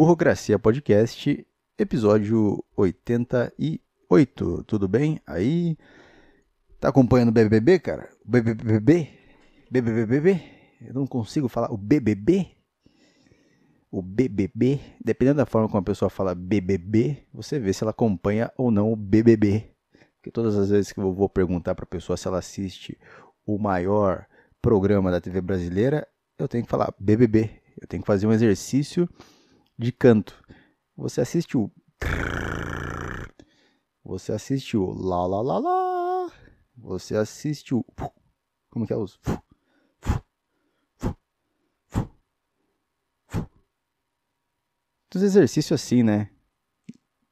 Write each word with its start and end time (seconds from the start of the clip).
Burocracia 0.00 0.58
Podcast, 0.58 1.46
episódio 1.76 2.64
88. 2.74 4.64
Tudo 4.64 4.88
bem? 4.88 5.20
Aí. 5.26 5.76
Tá 6.80 6.88
acompanhando 6.88 7.28
o 7.28 7.32
BBB, 7.32 7.78
cara? 7.80 8.08
BBB? 8.24 9.10
BBBB? 9.70 10.42
Eu 10.80 10.94
não 10.94 11.06
consigo 11.06 11.48
falar 11.48 11.70
o 11.70 11.76
BBB? 11.76 12.48
O 13.90 14.00
BBB, 14.00 14.80
dependendo 15.04 15.36
da 15.36 15.44
forma 15.44 15.68
como 15.68 15.80
a 15.80 15.84
pessoa 15.84 16.08
fala 16.08 16.34
BBB, 16.34 17.26
você 17.30 17.58
vê 17.58 17.70
se 17.70 17.84
ela 17.84 17.90
acompanha 17.90 18.50
ou 18.56 18.70
não 18.70 18.90
o 18.90 18.96
BBB. 18.96 19.70
Porque 20.14 20.30
todas 20.30 20.56
as 20.56 20.70
vezes 20.70 20.92
que 20.92 20.98
eu 20.98 21.12
vou 21.12 21.28
perguntar 21.28 21.74
para 21.74 21.84
a 21.84 21.86
pessoa 21.86 22.16
se 22.16 22.26
ela 22.26 22.38
assiste 22.38 22.98
o 23.44 23.58
maior 23.58 24.24
programa 24.62 25.10
da 25.10 25.20
TV 25.20 25.42
brasileira, 25.42 26.08
eu 26.38 26.48
tenho 26.48 26.64
que 26.64 26.70
falar 26.70 26.90
BBB. 26.98 27.50
Eu 27.78 27.86
tenho 27.86 28.02
que 28.02 28.06
fazer 28.06 28.26
um 28.26 28.32
exercício 28.32 29.06
de 29.80 29.90
canto. 29.92 30.44
Você 30.94 31.22
assiste 31.22 31.56
o. 31.56 31.70
Você 34.04 34.32
assiste 34.32 34.76
o 34.76 34.92
lá 34.92 35.26
lá 35.26 35.40
lá 35.40 35.58
lá. 35.58 36.32
Você 36.76 37.16
assiste 37.16 37.74
o. 37.74 37.82
Como 38.70 38.86
que 38.86 38.92
é 38.92 38.96
os. 38.96 39.18
Dos 45.10 45.22
exercícios 45.22 45.80
assim, 45.80 46.02
né? 46.02 46.30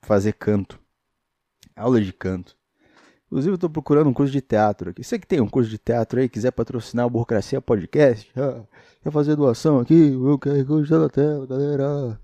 Fazer 0.03 0.33
canto. 0.33 0.81
Aula 1.77 2.01
de 2.01 2.13
canto. 2.13 2.57
Inclusive, 3.27 3.53
eu 3.53 3.55
estou 3.57 3.69
procurando 3.69 4.09
um 4.09 4.15
curso 4.15 4.33
de 4.33 4.41
teatro 4.41 4.91
aqui. 4.91 5.05
Você 5.05 5.19
que 5.19 5.27
tem 5.27 5.39
um 5.39 5.49
curso 5.49 5.69
de 5.69 5.77
teatro 5.77 6.19
aí, 6.19 6.31
quiser 6.31 6.51
patrocinar 6.51 7.07
o 7.07 7.11
Burocracia 7.11 7.61
Podcast, 7.61 8.33
ah, 8.41 8.65
quer 9.03 9.13
fazer 9.13 9.37
doação 9.37 9.79
aqui, 9.81 10.17
o 10.17 10.39
QR 10.39 10.65
Code 10.65 10.89
tá 10.89 10.99
na 10.99 11.09
tela, 11.11 11.47
galera. 11.47 12.19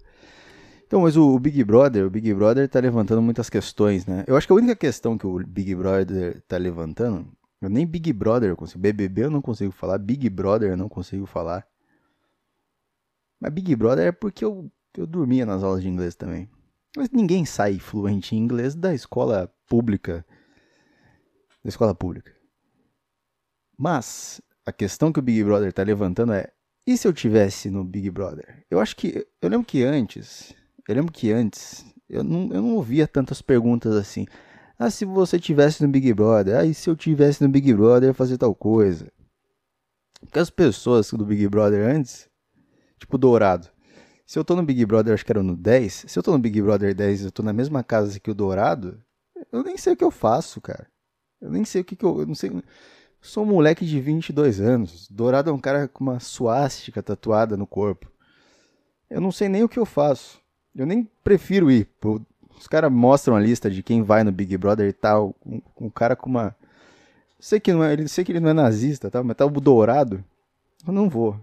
Então, 0.87 1.03
mas 1.03 1.17
o, 1.17 1.39
Big 1.39 1.63
Brother, 1.65 2.07
o 2.07 2.11
Big 2.11 2.33
Brother 2.35 2.69
tá 2.69 2.79
levantando 2.79 3.23
muitas 3.23 3.49
questões, 3.49 4.07
né? 4.07 4.25
Eu 4.27 4.37
acho 4.37 4.47
que 4.47 4.53
a 4.53 4.57
única 4.57 4.77
questão 4.77 5.17
que 5.17 5.27
o 5.27 5.39
Big 5.39 5.75
Brother 5.75 6.43
tá 6.47 6.57
levantando, 6.57 7.27
eu 7.61 7.69
nem 7.69 7.87
Big 7.87 8.13
Brother 8.13 8.51
eu 8.51 8.57
consigo, 8.57 8.81
BBB 8.81 9.25
eu 9.25 9.31
não 9.31 9.43
consigo 9.43 9.73
falar, 9.73 9.99
Big 9.99 10.29
Brother 10.29 10.71
eu 10.71 10.77
não 10.77 10.89
consigo 10.89 11.27
falar. 11.27 11.67
Mas 13.41 13.53
Big 13.53 13.75
Brother 13.75 14.07
é 14.09 14.13
porque 14.13 14.45
eu, 14.45 14.71
eu 14.97 15.07
dormia 15.07 15.47
nas 15.47 15.63
aulas 15.63 15.83
de 15.83 15.89
inglês 15.89 16.15
também. 16.15 16.49
Mas 16.97 17.11
ninguém 17.11 17.45
sai 17.45 17.79
fluente 17.79 18.37
em 18.37 18.39
inglês 18.39 18.75
da 18.75 18.95
escola 18.95 19.53
pública 19.67 20.25
da 21.65 21.69
escola 21.69 21.95
pública. 21.95 22.31
Mas 23.77 24.41
a 24.67 24.73
questão 24.73 25.13
que 25.13 25.19
o 25.19 25.23
Big 25.23 25.43
Brother 25.43 25.71
está 25.71 25.83
levantando 25.83 26.33
é: 26.35 26.53
e 26.87 26.97
se 26.97 27.09
eu 27.09 27.13
tivesse 27.13 27.71
no 27.71 27.83
Big 27.83 28.11
Brother? 28.11 28.65
Eu 28.71 28.79
acho 28.79 28.95
que 28.95 29.27
eu 29.41 29.49
lembro 29.49 29.67
que 29.67 29.83
antes, 29.83 30.55
eu 30.89 30.95
lembro 30.95 31.13
que 31.13 31.33
antes 31.33 31.85
eu 32.09 32.23
não, 32.23 32.53
eu 32.53 32.63
não 32.63 32.75
ouvia 32.77 33.07
tantas 33.07 33.41
perguntas 33.41 33.95
assim. 33.95 34.27
Ah, 34.79 34.91
se 34.91 35.05
você 35.05 35.39
tivesse 35.39 35.83
no 35.83 35.89
Big 35.89 36.13
Brother, 36.13 36.59
ah, 36.59 36.65
e 36.65 36.75
se 36.75 36.91
eu 36.91 36.97
tivesse 36.97 37.43
no 37.43 37.49
Big 37.49 37.73
Brother, 37.73 38.05
eu 38.05 38.09
ia 38.09 38.15
fazer 38.15 38.39
tal 38.39 38.55
coisa. 38.55 39.11
Porque 40.21 40.39
as 40.39 40.51
pessoas 40.51 41.11
do 41.11 41.25
Big 41.25 41.47
Brother 41.49 41.89
antes, 41.89 42.29
tipo 42.99 43.17
Dourado, 43.19 43.69
se 44.27 44.39
eu 44.39 44.45
tô 44.45 44.57
no 44.57 44.63
Big 44.63 44.85
Brother, 44.87 45.15
acho 45.15 45.25
que 45.25 45.33
era 45.33 45.43
no 45.43 45.57
10, 45.57 46.07
se 46.09 46.19
eu 46.19 46.23
tô 46.23 46.33
no 46.33 46.39
Big 46.39 46.61
Brother 46.61 46.95
10 46.95 47.25
eu 47.25 47.31
tô 47.31 47.43
na 47.43 47.53
mesma 47.53 47.85
casa 47.85 48.19
que 48.19 48.31
o 48.31 48.35
Dourado, 48.35 49.01
eu 49.53 49.63
nem 49.63 49.77
sei 49.77 49.93
o 49.93 49.97
que 49.97 50.05
eu 50.05 50.11
faço, 50.11 50.61
cara. 50.61 50.87
Eu 51.41 51.51
nem 51.51 51.65
sei 51.65 51.83
o 51.83 51.85
que, 51.85 51.95
que 51.95 52.05
eu, 52.05 52.21
eu. 52.21 52.27
não 52.27 52.35
sei. 52.35 52.51
Sou 53.21 53.45
um 53.45 53.47
moleque 53.47 53.85
de 53.85 54.01
22 54.01 54.61
anos. 54.61 55.09
Dourado 55.11 55.51
é 55.51 55.53
um 55.53 55.59
cara 55.59 55.87
com 55.87 56.03
uma 56.03 56.21
suástica 56.21 57.03
tatuada 57.03 57.57
no 57.57 57.67
corpo. 57.67 58.11
Eu 59.11 59.21
não 59.21 59.31
sei 59.31 59.49
nem 59.49 59.63
o 59.63 59.69
que 59.69 59.79
eu 59.79 59.85
faço. 59.85 60.41
Eu 60.77 60.87
nem 60.87 61.09
prefiro 61.23 61.71
ir. 61.71 61.89
Os 62.59 62.67
caras 62.67 62.91
mostram 62.91 63.37
a 63.37 63.41
lista 63.41 63.71
de 63.71 63.83
quem 63.83 64.03
vai 64.03 64.25
no 64.25 64.33
Big 64.33 64.57
Brother 64.57 64.89
e 64.89 64.93
tal. 64.93 65.35
Um, 65.45 65.61
um 65.81 65.91
cara 65.91 66.17
com 66.17 66.29
uma. 66.29 66.55
Sei 67.39 67.61
que, 67.61 67.73
não 67.73 67.85
é, 67.85 67.93
ele, 67.93 68.09
sei 68.09 68.25
que 68.25 68.33
ele 68.33 68.41
não 68.41 68.51
é 68.51 68.55
nazista, 68.55 69.11
tá? 69.11 69.23
mas 69.23 69.37
tá 69.37 69.45
o 69.45 69.51
Dourado. 69.51 70.25
Eu 70.87 70.93
não 70.93 71.09
vou. 71.09 71.39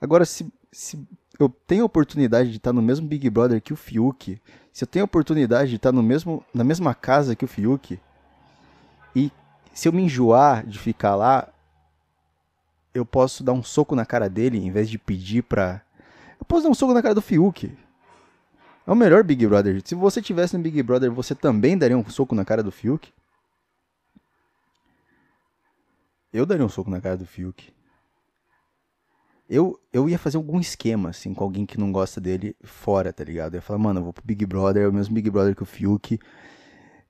Agora, 0.00 0.24
se, 0.24 0.50
se 0.72 0.98
eu 1.38 1.48
tenho 1.48 1.82
a 1.82 1.86
oportunidade 1.86 2.50
de 2.50 2.56
estar 2.56 2.72
no 2.72 2.82
mesmo 2.82 3.06
Big 3.06 3.28
Brother 3.28 3.60
que 3.60 3.72
o 3.72 3.76
Fiuk, 3.76 4.40
se 4.72 4.84
eu 4.84 4.88
tenho 4.88 5.04
a 5.04 5.06
oportunidade 5.06 5.70
de 5.70 5.76
estar 5.76 5.92
no 5.92 6.02
mesmo, 6.02 6.44
na 6.52 6.64
mesma 6.64 6.94
casa 6.94 7.36
que 7.36 7.44
o 7.44 7.48
Fiuk, 7.48 7.98
e 9.14 9.30
se 9.72 9.88
eu 9.88 9.92
me 9.92 10.02
enjoar 10.02 10.66
de 10.66 10.78
ficar 10.78 11.14
lá, 11.14 11.48
eu 12.92 13.04
posso 13.04 13.42
dar 13.42 13.52
um 13.52 13.62
soco 13.62 13.94
na 13.94 14.06
cara 14.06 14.28
dele 14.28 14.58
em 14.58 14.70
vez 14.70 14.88
de 14.88 14.98
pedir 14.98 15.42
pra. 15.42 15.82
Eu 16.38 16.44
posso 16.44 16.62
dar 16.62 16.70
um 16.70 16.74
soco 16.74 16.94
na 16.94 17.02
cara 17.02 17.14
do 17.14 17.22
Fiuk. 17.22 17.76
É 18.86 18.92
o 18.92 18.94
melhor 18.94 19.24
Big 19.24 19.46
Brother. 19.46 19.80
Se 19.84 19.94
você 19.94 20.20
tivesse 20.20 20.56
no 20.56 20.62
Big 20.62 20.82
Brother, 20.82 21.10
você 21.10 21.34
também 21.34 21.76
daria 21.76 21.96
um 21.96 22.08
soco 22.08 22.34
na 22.34 22.44
cara 22.44 22.62
do 22.62 22.70
Fiuk? 22.70 23.12
Eu 26.32 26.44
daria 26.44 26.64
um 26.64 26.68
soco 26.68 26.90
na 26.90 27.00
cara 27.00 27.16
do 27.16 27.24
Fiuk. 27.24 27.72
Eu, 29.48 29.78
eu 29.92 30.08
ia 30.08 30.18
fazer 30.18 30.36
algum 30.36 30.58
esquema, 30.58 31.10
assim, 31.10 31.32
com 31.32 31.44
alguém 31.44 31.64
que 31.64 31.78
não 31.78 31.92
gosta 31.92 32.20
dele 32.20 32.56
fora, 32.62 33.12
tá 33.12 33.22
ligado? 33.22 33.54
Eu 33.54 33.58
ia 33.58 33.62
falar, 33.62 33.78
mano, 33.78 34.00
eu 34.00 34.04
vou 34.04 34.12
pro 34.12 34.24
Big 34.24 34.44
Brother, 34.44 34.84
é 34.84 34.88
o 34.88 34.92
mesmo 34.92 35.14
Big 35.14 35.30
Brother 35.30 35.54
que 35.54 35.62
o 35.62 35.66
Fiuk 35.66 36.18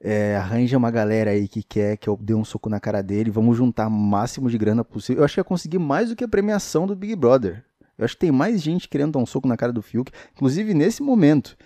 é, 0.01 0.37
arranja 0.37 0.77
uma 0.77 0.91
galera 0.91 1.31
aí 1.31 1.49
que 1.49 1.63
quer 1.63 1.97
que 1.97 2.09
eu 2.09 2.19
dê 2.21 2.35
um 2.35 2.45
soco 2.45 2.69
na 2.69 2.79
cara 2.79 3.03
dele, 3.03 3.31
vamos 3.31 3.57
juntar 3.57 3.87
o 3.87 3.91
máximo 3.91 4.51
de 4.51 4.59
grana 4.59 4.85
possível. 4.85 5.23
Eu 5.23 5.25
acho 5.25 5.35
que 5.35 5.41
ia 5.41 5.45
conseguir 5.45 5.79
mais 5.79 6.11
do 6.11 6.17
que 6.17 6.23
a 6.23 6.29
premiação 6.29 6.87
do 6.87 6.95
Big 6.95 7.17
Brother. 7.17 7.65
Eu 7.97 8.05
acho 8.05 8.15
que 8.15 8.21
tem 8.21 8.33
mais 8.33 8.61
gente 8.61 8.89
querendo 8.89 9.13
dar 9.13 9.19
um 9.19 9.27
soco 9.27 9.47
na 9.47 9.57
cara 9.57 9.73
do 9.73 9.83
Fiuk, 9.83 10.11
inclusive 10.35 10.75
nesse 10.75 11.03
momento. 11.03 11.57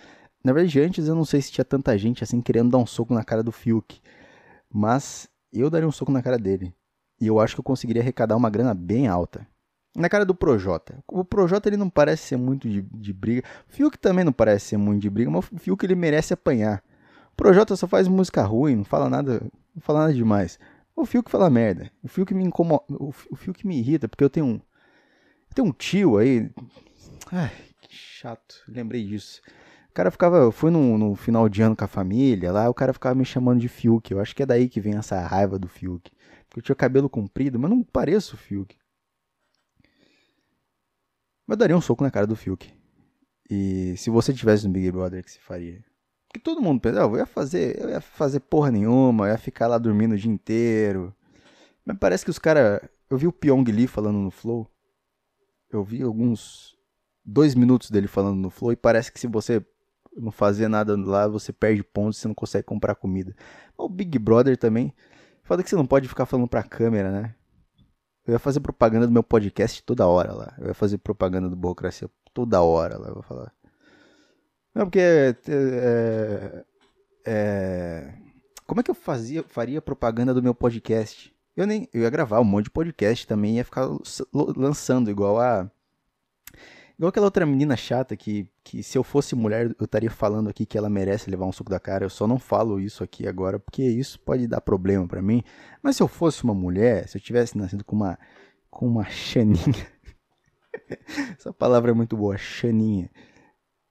Na 0.43 0.53
verdade, 0.53 0.79
antes 0.79 1.07
eu 1.07 1.15
não 1.15 1.25
sei 1.25 1.41
se 1.41 1.51
tinha 1.51 1.65
tanta 1.65 1.97
gente 1.97 2.23
assim 2.23 2.41
querendo 2.41 2.69
dar 2.69 2.77
um 2.77 2.85
soco 2.85 3.13
na 3.13 3.23
cara 3.23 3.43
do 3.43 3.51
Fiuk, 3.51 3.99
mas 4.71 5.27
eu 5.51 5.69
daria 5.69 5.87
um 5.87 5.91
soco 5.91 6.11
na 6.11 6.21
cara 6.21 6.37
dele. 6.37 6.73
E 7.19 7.27
eu 7.27 7.39
acho 7.39 7.55
que 7.55 7.59
eu 7.59 7.63
conseguiria 7.63 8.01
arrecadar 8.01 8.37
uma 8.37 8.49
grana 8.49 8.73
bem 8.73 9.07
alta. 9.07 9.45
Na 9.95 10.07
cara 10.07 10.23
do 10.23 10.35
Projota. 10.35 11.03
O 11.07 11.25
Projota 11.25 11.67
ele 11.67 11.75
não 11.75 11.89
parece 11.89 12.27
ser 12.27 12.37
muito 12.37 12.69
de, 12.69 12.81
de 12.81 13.11
briga. 13.11 13.43
O 13.67 13.73
Fiuk 13.73 13.97
também 13.97 14.23
não 14.23 14.31
parece 14.31 14.67
ser 14.67 14.77
muito 14.77 15.01
de 15.01 15.09
briga, 15.09 15.29
mas 15.29 15.45
o 15.51 15.57
Fiuk 15.57 15.83
ele 15.83 15.95
merece 15.95 16.33
apanhar. 16.33 16.81
Projota 17.35 17.75
só 17.75 17.87
faz 17.87 18.07
música 18.07 18.43
ruim, 18.43 18.75
não 18.75 18.83
fala 18.83 19.09
nada, 19.09 19.41
não 19.73 19.81
fala 19.81 20.01
nada 20.01 20.13
demais. 20.13 20.59
O 20.95 21.05
fio 21.05 21.23
que 21.23 21.31
fala 21.31 21.49
merda. 21.49 21.89
O 22.03 22.09
fio 22.09 22.25
que 22.25 22.33
me 22.33 22.43
incomoda, 22.43 22.83
o 22.89 23.35
fio 23.35 23.53
que 23.53 23.65
me 23.65 23.79
irrita, 23.79 24.09
porque 24.09 24.23
eu 24.23 24.29
tenho 24.29 24.45
um 24.45 24.61
tenho 25.59 25.67
um 25.67 25.73
tio 25.73 26.17
aí. 26.17 26.49
Ai, 27.31 27.51
que 27.81 27.93
chato. 27.93 28.63
Lembrei 28.67 29.05
disso. 29.05 29.41
O 29.89 29.93
cara 29.93 30.09
ficava, 30.09 30.37
eu 30.37 30.51
fui 30.51 30.71
no, 30.71 30.97
no, 30.97 31.15
final 31.15 31.49
de 31.49 31.61
ano 31.61 31.75
com 31.75 31.83
a 31.83 31.87
família, 31.87 32.51
lá 32.51 32.69
o 32.69 32.73
cara 32.73 32.93
ficava 32.93 33.15
me 33.15 33.25
chamando 33.25 33.59
de 33.59 33.67
Fiuk. 33.67 34.11
Eu 34.11 34.21
acho 34.21 34.35
que 34.35 34.43
é 34.43 34.45
daí 34.45 34.69
que 34.69 34.79
vem 34.79 34.95
essa 34.95 35.19
raiva 35.19 35.59
do 35.59 35.67
Fiuk. 35.67 36.09
Porque 36.47 36.59
eu 36.59 36.63
tinha 36.63 36.75
cabelo 36.75 37.09
comprido, 37.09 37.59
mas 37.59 37.69
não 37.69 37.83
pareço 37.83 38.35
o 38.35 38.37
Fiuk. 38.37 38.77
Mas 41.45 41.55
eu 41.55 41.57
daria 41.57 41.75
um 41.75 41.81
soco 41.81 42.03
na 42.03 42.11
cara 42.11 42.25
do 42.25 42.35
Fiuk. 42.35 42.71
E 43.49 43.97
se 43.97 44.09
você 44.09 44.33
tivesse 44.33 44.65
no 44.65 44.71
Big 44.71 44.91
Brother, 44.91 45.19
o 45.19 45.23
que 45.23 45.31
você 45.31 45.39
faria? 45.39 45.83
Que 46.31 46.39
todo 46.39 46.61
mundo 46.61 46.79
pensa, 46.79 47.01
ah, 47.01 47.07
eu 47.07 47.17
ia 47.17 47.25
fazer, 47.25 47.81
eu 47.81 47.89
ia 47.89 47.99
fazer 47.99 48.39
porra 48.41 48.71
nenhuma, 48.71 49.25
eu 49.25 49.31
ia 49.31 49.37
ficar 49.37 49.67
lá 49.67 49.79
dormindo 49.79 50.13
o 50.13 50.17
dia 50.17 50.31
inteiro. 50.31 51.13
Mas 51.83 51.97
parece 51.99 52.23
que 52.23 52.31
os 52.31 52.39
caras. 52.39 52.79
Eu 53.09 53.17
vi 53.17 53.25
o 53.25 53.33
Pyong 53.33 53.63
Lee 53.71 53.87
falando 53.87 54.19
no 54.19 54.29
Flow. 54.29 54.69
Eu 55.71 55.83
vi 55.83 56.01
alguns. 56.01 56.77
Dois 57.23 57.53
minutos 57.53 57.91
dele 57.91 58.07
falando 58.07 58.37
no 58.37 58.49
Flow 58.49 58.71
e 58.71 58.75
parece 58.75 59.11
que 59.11 59.19
se 59.19 59.27
você 59.27 59.63
não 60.15 60.31
fazer 60.31 60.67
nada 60.67 60.95
lá, 60.97 61.27
você 61.27 61.53
perde 61.53 61.83
pontos 61.83 62.17
você 62.17 62.27
não 62.27 62.33
consegue 62.33 62.65
comprar 62.65 62.95
comida. 62.95 63.35
O 63.77 63.87
Big 63.87 64.17
Brother 64.17 64.57
também. 64.57 64.93
Foda 65.43 65.61
que 65.61 65.69
você 65.69 65.75
não 65.75 65.85
pode 65.85 66.07
ficar 66.07 66.25
falando 66.25 66.47
pra 66.47 66.63
câmera, 66.63 67.11
né? 67.11 67.35
Eu 68.25 68.33
ia 68.33 68.39
fazer 68.39 68.59
propaganda 68.59 69.07
do 69.07 69.13
meu 69.13 69.23
podcast 69.23 69.83
toda 69.83 70.07
hora 70.07 70.33
lá. 70.33 70.55
Eu 70.59 70.67
ia 70.67 70.73
fazer 70.73 70.97
propaganda 70.99 71.49
do 71.49 71.55
Burocracia 71.55 72.09
toda 72.33 72.61
hora 72.61 72.97
lá. 72.97 73.07
Eu 73.07 73.15
vou 73.15 73.23
falar. 73.23 73.53
Não, 74.73 74.85
porque. 74.85 74.99
É, 74.99 75.35
é, 75.47 76.65
é, 77.25 78.13
como 78.65 78.81
é 78.81 78.83
que 78.83 78.91
eu 78.91 78.95
fazia, 78.95 79.43
faria 79.43 79.81
propaganda 79.81 80.33
do 80.33 80.43
meu 80.43 80.53
podcast? 80.53 81.33
Eu 81.59 81.67
nem. 81.67 81.89
Eu 81.93 82.03
ia 82.03 82.09
gravar 82.09 82.39
um 82.39 82.45
monte 82.45 82.65
de 82.65 82.71
podcast 82.71 83.27
também, 83.27 83.57
ia 83.57 83.65
ficar 83.65 83.85
lançando 84.33 85.11
igual 85.11 85.39
a. 85.39 85.69
Igual 86.97 87.09
aquela 87.09 87.27
outra 87.27 87.45
menina 87.45 87.75
chata 87.75 88.15
que, 88.15 88.49
que 88.63 88.81
se 88.83 88.97
eu 88.97 89.03
fosse 89.03 89.35
mulher, 89.35 89.73
eu 89.77 89.85
estaria 89.85 90.09
falando 90.09 90.49
aqui 90.49 90.65
que 90.65 90.77
ela 90.77 90.89
merece 90.89 91.29
levar 91.29 91.45
um 91.45 91.51
suco 91.51 91.69
da 91.69 91.79
cara. 91.79 92.05
Eu 92.05 92.09
só 92.09 92.25
não 92.25 92.39
falo 92.39 92.79
isso 92.79 93.03
aqui 93.03 93.27
agora, 93.27 93.59
porque 93.59 93.83
isso 93.83 94.19
pode 94.21 94.47
dar 94.47 94.61
problema 94.61 95.07
para 95.07 95.21
mim. 95.21 95.43
Mas 95.83 95.97
se 95.97 96.03
eu 96.03 96.07
fosse 96.07 96.43
uma 96.43 96.53
mulher, 96.53 97.07
se 97.09 97.17
eu 97.17 97.21
tivesse 97.21 97.57
nascido 97.57 97.83
com 97.83 97.95
uma, 97.95 98.17
com 98.69 98.87
uma 98.87 99.05
chaninha. 99.05 99.87
Essa 101.37 101.53
palavra 101.53 101.91
é 101.91 101.93
muito 101.93 102.15
boa, 102.15 102.37
chaninha 102.37 103.09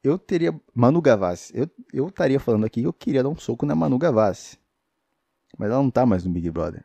eu 0.02 0.18
teria. 0.18 0.58
Manu 0.74 1.00
Gavassi. 1.00 1.52
Eu, 1.56 1.68
eu 1.92 2.08
estaria 2.08 2.40
falando 2.40 2.64
aqui 2.64 2.82
eu 2.82 2.92
queria 2.92 3.22
dar 3.22 3.28
um 3.28 3.36
soco 3.36 3.66
na 3.66 3.74
Manu 3.74 3.98
Gavassi. 3.98 4.58
Mas 5.56 5.70
ela 5.70 5.82
não 5.82 5.90
tá 5.90 6.06
mais 6.06 6.24
no 6.24 6.30
Big 6.30 6.50
Brother. 6.50 6.84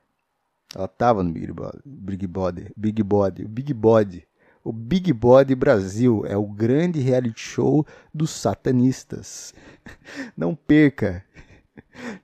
Ela 0.76 0.88
tava 0.88 1.24
no 1.24 1.32
Big 1.32 1.52
Brother. 1.52 1.82
Big 1.86 2.28
Brother. 2.28 2.72
Big 2.76 3.04
Body. 3.04 3.46
Big 3.46 3.74
Body. 3.74 4.28
O 4.64 4.72
Big 4.72 5.12
Body 5.12 5.56
Brasil 5.56 6.24
é 6.26 6.38
o 6.38 6.46
grande 6.46 7.00
reality 7.00 7.40
show 7.40 7.86
dos 8.14 8.30
satanistas. 8.30 9.54
Não 10.38 10.56
perca 10.56 11.24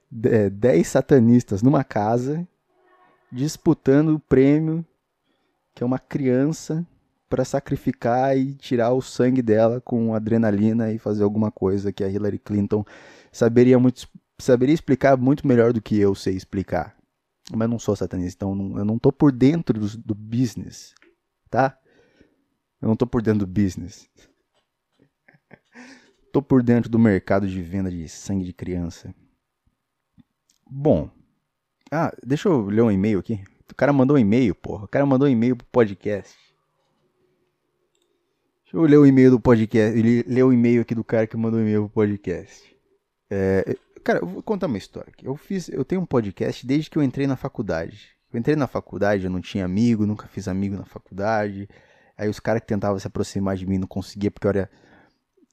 10 0.09 0.87
satanistas 0.87 1.61
numa 1.61 1.83
casa 1.83 2.47
disputando 3.31 4.15
o 4.15 4.19
prêmio 4.19 4.85
que 5.75 5.83
é 5.83 5.85
uma 5.85 5.99
criança 5.99 6.85
para 7.29 7.45
sacrificar 7.45 8.35
e 8.35 8.55
tirar 8.55 8.91
o 8.91 9.01
sangue 9.01 9.41
dela 9.41 9.79
com 9.79 10.15
adrenalina 10.15 10.91
e 10.91 10.97
fazer 10.97 11.23
alguma 11.23 11.51
coisa 11.51 11.91
que 11.91 12.03
a 12.03 12.09
Hillary 12.09 12.39
Clinton 12.39 12.83
saberia 13.31 13.77
muito 13.77 14.07
saberia 14.39 14.73
explicar 14.73 15.15
muito 15.17 15.45
melhor 15.45 15.71
do 15.71 15.81
que 15.81 15.99
eu 15.99 16.15
sei 16.15 16.35
explicar. 16.35 16.98
Mas 17.55 17.69
não 17.69 17.79
sou 17.79 17.95
satanista, 17.95 18.45
então 18.45 18.77
eu 18.77 18.85
não 18.85 18.99
tô 18.99 19.11
por 19.11 19.31
dentro 19.31 19.79
do, 19.79 19.97
do 19.97 20.15
business, 20.15 20.93
tá? 21.49 21.77
Eu 22.81 22.87
não 22.87 22.95
tô 22.95 23.07
por 23.07 23.21
dentro 23.21 23.39
do 23.39 23.47
business. 23.47 24.09
tô 26.31 26.41
por 26.41 26.61
dentro 26.61 26.89
do 26.89 26.99
mercado 26.99 27.47
de 27.47 27.61
venda 27.61 27.89
de 27.89 28.07
sangue 28.07 28.45
de 28.45 28.53
criança. 28.53 29.13
Bom. 30.69 31.09
Ah, 31.91 32.15
deixa 32.23 32.47
eu 32.47 32.65
ler 32.65 32.83
um 32.83 32.91
e-mail 32.91 33.19
aqui. 33.19 33.43
O 33.69 33.75
cara 33.75 33.91
mandou 33.91 34.15
um 34.15 34.19
e-mail, 34.19 34.53
porra. 34.53 34.85
O 34.85 34.87
cara 34.87 35.05
mandou 35.05 35.27
um 35.27 35.31
e-mail 35.31 35.55
pro 35.55 35.67
podcast. 35.67 36.37
Deixa 38.63 38.77
eu 38.77 38.81
ler 38.83 38.97
o 38.97 39.05
e-mail 39.05 39.31
do 39.31 39.39
podcast. 39.39 39.97
Ele 39.97 40.23
leu 40.27 40.49
o 40.49 40.53
e-mail 40.53 40.81
aqui 40.81 40.93
do 40.93 41.03
cara 41.03 41.25
que 41.25 41.35
mandou 41.35 41.59
um 41.59 41.63
e-mail 41.63 41.85
pro 41.85 41.89
podcast. 41.89 42.77
É, 43.31 43.75
cara, 43.99 44.19
eu 44.19 44.27
vou 44.27 44.43
contar 44.43 44.67
uma 44.67 44.77
história 44.77 45.09
aqui. 45.09 45.25
Eu 45.25 45.35
fiz, 45.35 45.69
eu 45.69 45.85
tenho 45.85 46.01
um 46.01 46.05
podcast 46.05 46.65
desde 46.65 46.89
que 46.89 46.97
eu 46.97 47.03
entrei 47.03 47.27
na 47.27 47.35
faculdade. 47.35 48.09
Eu 48.31 48.39
entrei 48.39 48.55
na 48.55 48.67
faculdade, 48.67 49.25
eu 49.25 49.29
não 49.29 49.41
tinha 49.41 49.65
amigo, 49.65 50.05
nunca 50.05 50.27
fiz 50.27 50.47
amigo 50.47 50.75
na 50.75 50.85
faculdade. 50.85 51.67
Aí 52.17 52.29
os 52.29 52.39
caras 52.39 52.61
que 52.61 52.67
tentavam 52.67 52.99
se 52.99 53.07
aproximar 53.07 53.55
de 53.55 53.65
mim 53.65 53.77
não 53.77 53.87
conseguia 53.87 54.29
porque 54.31 54.47
eu 54.47 54.49
era 54.49 54.69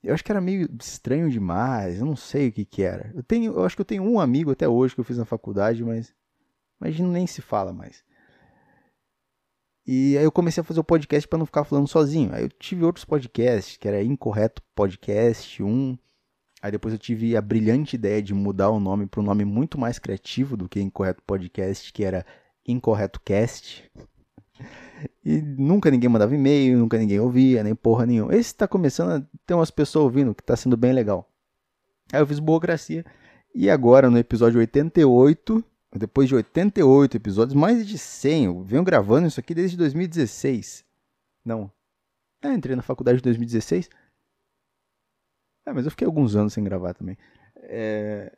eu 0.07 0.15
acho 0.15 0.23
que 0.23 0.31
era 0.31 0.41
meio 0.41 0.69
estranho 0.81 1.29
demais, 1.29 1.99
eu 1.99 2.07
não 2.07 2.15
sei 2.15 2.49
o 2.49 2.53
que 2.53 2.65
que 2.65 2.83
era. 2.83 3.11
Eu 3.15 3.25
tenho, 3.25 3.55
eu 3.55 3.65
acho 3.65 3.75
que 3.75 3.81
eu 3.81 3.87
tenho 3.87 4.05
um 4.05 4.21
amigo 4.21 4.53
até 4.53 4.69
hoje 4.69 4.95
que 4.95 5.01
eu 5.01 5.05
fiz 5.05 5.19
na 5.19 5.25
faculdade, 5.25 5.85
mas 5.85 6.15
mas 6.79 6.99
nem 6.99 7.27
se 7.27 7.43
fala 7.43 7.73
mais. 7.73 8.05
E 9.87 10.17
aí 10.19 10.25
eu 10.25 10.33
comecei 10.33 10.61
a 10.61 10.65
fazer 10.65 10.81
o 10.81 10.85
podcast 10.85 11.27
para 11.29 11.39
não 11.39 11.47
ficar 11.47 11.65
falando 11.65 11.89
sozinho. 11.89 12.33
Aí 12.33 12.43
eu 12.43 12.49
tive 12.49 12.85
outros 12.85 13.05
podcasts, 13.05 13.77
que 13.77 13.89
era 13.89 14.03
Incorreto 14.03 14.63
Podcast 14.75 15.63
1. 15.63 15.99
Aí 16.67 16.73
depois 16.73 16.93
eu 16.93 16.99
tive 16.99 17.37
a 17.37 17.41
brilhante 17.41 17.95
ideia 17.95 18.21
de 18.21 18.35
mudar 18.35 18.71
o 18.71 18.81
nome 18.81 19.07
para 19.07 19.21
um 19.21 19.23
nome 19.23 19.45
muito 19.45 19.79
mais 19.79 20.01
criativo 20.01 20.57
do 20.57 20.69
que 20.69 20.81
Incorreto 20.81 21.23
Podcast, 21.25 21.93
que 21.93 22.03
era 22.03 22.27
Incorreto 22.67 23.21
Cast. 23.21 23.89
E 25.25 25.41
nunca 25.41 25.93
ninguém 25.93 26.11
mandava 26.11 26.35
e-mail, 26.35 26.77
nunca 26.77 26.99
ninguém 26.99 27.21
ouvia, 27.21 27.63
nem 27.63 27.73
porra 27.73 28.05
nenhuma. 28.05 28.35
Esse 28.35 28.53
tá 28.53 28.67
começando 28.67 29.13
a 29.13 29.27
ter 29.47 29.55
umas 29.55 29.71
pessoas 29.71 30.07
ouvindo, 30.07 30.35
que 30.35 30.43
tá 30.43 30.57
sendo 30.57 30.77
bem 30.77 30.93
legal. 30.93 31.31
Aí 32.13 32.19
eu 32.19 32.27
fiz 32.27 32.41
burocracia. 32.41 33.05
E 33.55 33.71
agora, 33.71 34.11
no 34.11 34.19
episódio 34.19 34.59
88, 34.59 35.65
depois 35.95 36.29
de 36.29 36.35
88 36.35 37.17
episódios, 37.17 37.55
mais 37.55 37.87
de 37.87 37.97
100, 37.97 38.45
eu 38.47 38.61
venho 38.65 38.83
gravando 38.83 39.29
isso 39.29 39.39
aqui 39.39 39.55
desde 39.55 39.77
2016. 39.77 40.85
Não. 41.45 41.71
É, 42.43 42.53
entrei 42.53 42.75
na 42.75 42.83
faculdade 42.83 43.21
em 43.21 43.23
2016. 43.23 43.89
É, 45.67 45.73
mas 45.73 45.85
eu 45.85 45.91
fiquei 45.91 46.07
alguns 46.07 46.37
anos 46.37 46.53
sem 46.53 46.63
gravar 46.63 46.95
também. 46.95 47.19
É, 47.57 48.33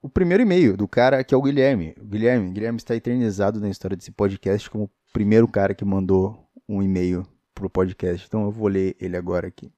o 0.00 0.08
primeiro 0.08 0.42
e-mail 0.42 0.76
do 0.76 0.86
cara 0.86 1.24
que 1.24 1.34
é 1.34 1.36
o 1.36 1.42
Guilherme. 1.42 1.94
O 2.00 2.04
Guilherme, 2.04 2.50
Guilherme 2.52 2.78
está 2.78 2.94
eternizado 2.94 3.60
na 3.60 3.68
história 3.68 3.96
desse 3.96 4.12
podcast 4.12 4.70
como 4.70 4.90
primeiro 5.12 5.48
cara 5.48 5.74
que 5.74 5.84
mandou 5.84 6.48
um 6.68 6.82
e-mail 6.82 7.26
pro 7.54 7.68
podcast. 7.68 8.26
Então 8.26 8.44
eu 8.44 8.50
vou 8.52 8.68
ler 8.68 8.96
ele 9.00 9.16
agora 9.16 9.48
aqui. 9.48 9.72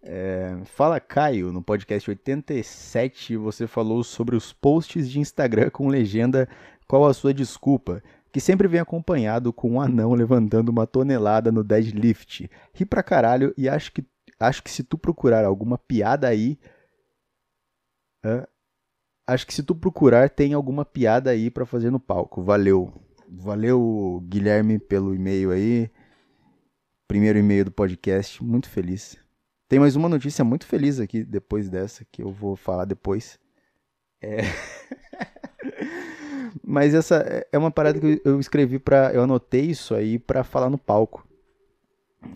É, 0.00 0.56
fala 0.64 1.00
Caio, 1.00 1.52
no 1.52 1.60
podcast 1.60 2.08
87 2.08 3.36
você 3.36 3.66
falou 3.66 4.04
sobre 4.04 4.36
os 4.36 4.52
posts 4.52 5.10
de 5.10 5.18
Instagram 5.18 5.70
com 5.70 5.88
legenda 5.88 6.48
Qual 6.86 7.04
a 7.04 7.12
sua 7.12 7.34
desculpa? 7.34 8.00
Que 8.32 8.40
sempre 8.40 8.68
vem 8.68 8.80
acompanhado 8.80 9.52
com 9.52 9.72
um 9.72 9.80
anão 9.80 10.14
levantando 10.14 10.68
uma 10.68 10.86
tonelada 10.86 11.50
no 11.50 11.64
deadlift. 11.64 12.48
Ri 12.72 12.84
pra 12.84 13.02
caralho 13.02 13.52
e 13.56 13.68
acho 13.68 13.90
que, 13.90 14.04
acho 14.38 14.62
que 14.62 14.70
se 14.70 14.82
tu 14.82 14.96
procurar 14.96 15.44
alguma 15.44 15.78
piada 15.78 16.28
aí. 16.28 16.58
acho 19.26 19.46
que 19.46 19.54
se 19.54 19.62
tu 19.62 19.74
procurar 19.74 20.30
tem 20.30 20.54
alguma 20.54 20.84
piada 20.84 21.30
aí 21.30 21.50
para 21.50 21.66
fazer 21.66 21.90
no 21.90 22.00
palco. 22.00 22.42
Valeu. 22.42 22.92
Valeu, 23.28 24.22
Guilherme, 24.26 24.78
pelo 24.78 25.14
e-mail 25.14 25.50
aí. 25.50 25.90
Primeiro 27.06 27.38
e-mail 27.38 27.66
do 27.66 27.72
podcast. 27.72 28.42
Muito 28.42 28.68
feliz. 28.68 29.18
Tem 29.68 29.78
mais 29.78 29.96
uma 29.96 30.08
notícia 30.08 30.42
muito 30.42 30.66
feliz 30.66 30.98
aqui 30.98 31.22
depois 31.22 31.68
dessa, 31.68 32.02
que 32.10 32.22
eu 32.22 32.32
vou 32.32 32.56
falar 32.56 32.86
depois. 32.86 33.38
É. 34.22 34.38
Mas 36.64 36.94
essa 36.94 37.22
é 37.52 37.58
uma 37.58 37.70
parada 37.70 38.00
que 38.00 38.22
eu 38.24 38.40
escrevi 38.40 38.78
para, 38.78 39.12
eu 39.12 39.22
anotei 39.22 39.66
isso 39.66 39.94
aí 39.94 40.18
para 40.18 40.42
falar 40.42 40.70
no 40.70 40.78
palco. 40.78 41.27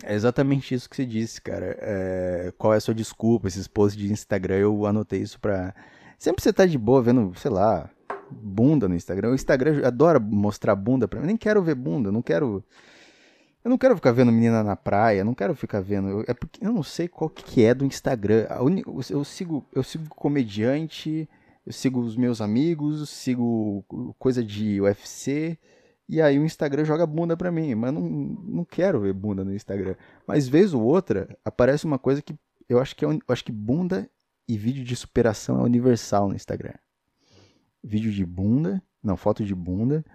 É 0.03 0.13
exatamente 0.13 0.73
isso 0.73 0.89
que 0.89 0.95
você 0.95 1.05
disse, 1.05 1.41
cara. 1.41 1.77
É, 1.79 2.53
qual 2.57 2.73
é 2.73 2.77
a 2.77 2.81
sua 2.81 2.93
desculpa? 2.93 3.47
Esses 3.47 3.67
posts 3.67 4.01
de 4.01 4.11
Instagram, 4.11 4.55
eu 4.55 4.85
anotei 4.85 5.21
isso 5.21 5.39
pra. 5.39 5.73
Sempre 6.17 6.41
você 6.41 6.53
tá 6.53 6.65
de 6.65 6.77
boa 6.77 7.01
vendo, 7.01 7.33
sei 7.35 7.51
lá, 7.51 7.89
bunda 8.31 8.87
no 8.87 8.95
Instagram. 8.95 9.31
O 9.31 9.35
Instagram 9.35 9.85
adora 9.85 10.19
mostrar 10.19 10.75
bunda 10.75 11.07
pra 11.07 11.19
mim. 11.19 11.25
Eu 11.25 11.27
nem 11.27 11.37
quero 11.37 11.61
ver 11.61 11.75
bunda, 11.75 12.11
não 12.11 12.21
quero. 12.21 12.63
Eu 13.63 13.69
não 13.69 13.77
quero 13.77 13.95
ficar 13.95 14.11
vendo 14.11 14.31
menina 14.31 14.61
na 14.63 14.75
praia, 14.75 15.23
não 15.23 15.33
quero 15.33 15.55
ficar 15.55 15.81
vendo. 15.81 16.23
É 16.27 16.33
porque 16.33 16.65
eu 16.65 16.71
não 16.71 16.83
sei 16.83 17.07
qual 17.07 17.29
que 17.29 17.63
é 17.63 17.73
do 17.73 17.85
Instagram. 17.85 18.47
Eu 19.09 19.23
sigo, 19.23 19.65
eu 19.73 19.83
sigo 19.83 20.09
comediante, 20.09 21.29
eu 21.65 21.71
sigo 21.71 22.01
os 22.01 22.17
meus 22.17 22.41
amigos, 22.41 23.09
sigo 23.09 23.85
coisa 24.19 24.43
de 24.43 24.81
UFC. 24.81 25.57
E 26.07 26.21
aí 26.21 26.37
o 26.37 26.45
Instagram 26.45 26.85
joga 26.85 27.05
bunda 27.05 27.35
pra 27.35 27.51
mim, 27.51 27.75
mas 27.75 27.93
não, 27.93 28.01
não 28.01 28.65
quero 28.65 28.99
ver 29.01 29.13
bunda 29.13 29.43
no 29.43 29.53
Instagram. 29.53 29.95
Mas 30.27 30.47
vez 30.47 30.73
ou 30.73 30.83
outra 30.83 31.37
aparece 31.43 31.85
uma 31.85 31.97
coisa 31.97 32.21
que 32.21 32.35
eu 32.67 32.79
acho 32.79 32.95
que 32.95 33.05
é, 33.05 33.07
eu 33.07 33.21
acho 33.29 33.43
que 33.43 33.51
bunda 33.51 34.09
e 34.47 34.57
vídeo 34.57 34.83
de 34.83 34.95
superação 34.95 35.61
é 35.61 35.63
universal 35.63 36.27
no 36.27 36.35
Instagram 36.35 36.73
vídeo 37.83 38.11
de 38.11 38.25
bunda, 38.25 38.81
não, 39.03 39.17
foto 39.17 39.43
de 39.43 39.53
bunda, 39.53 40.05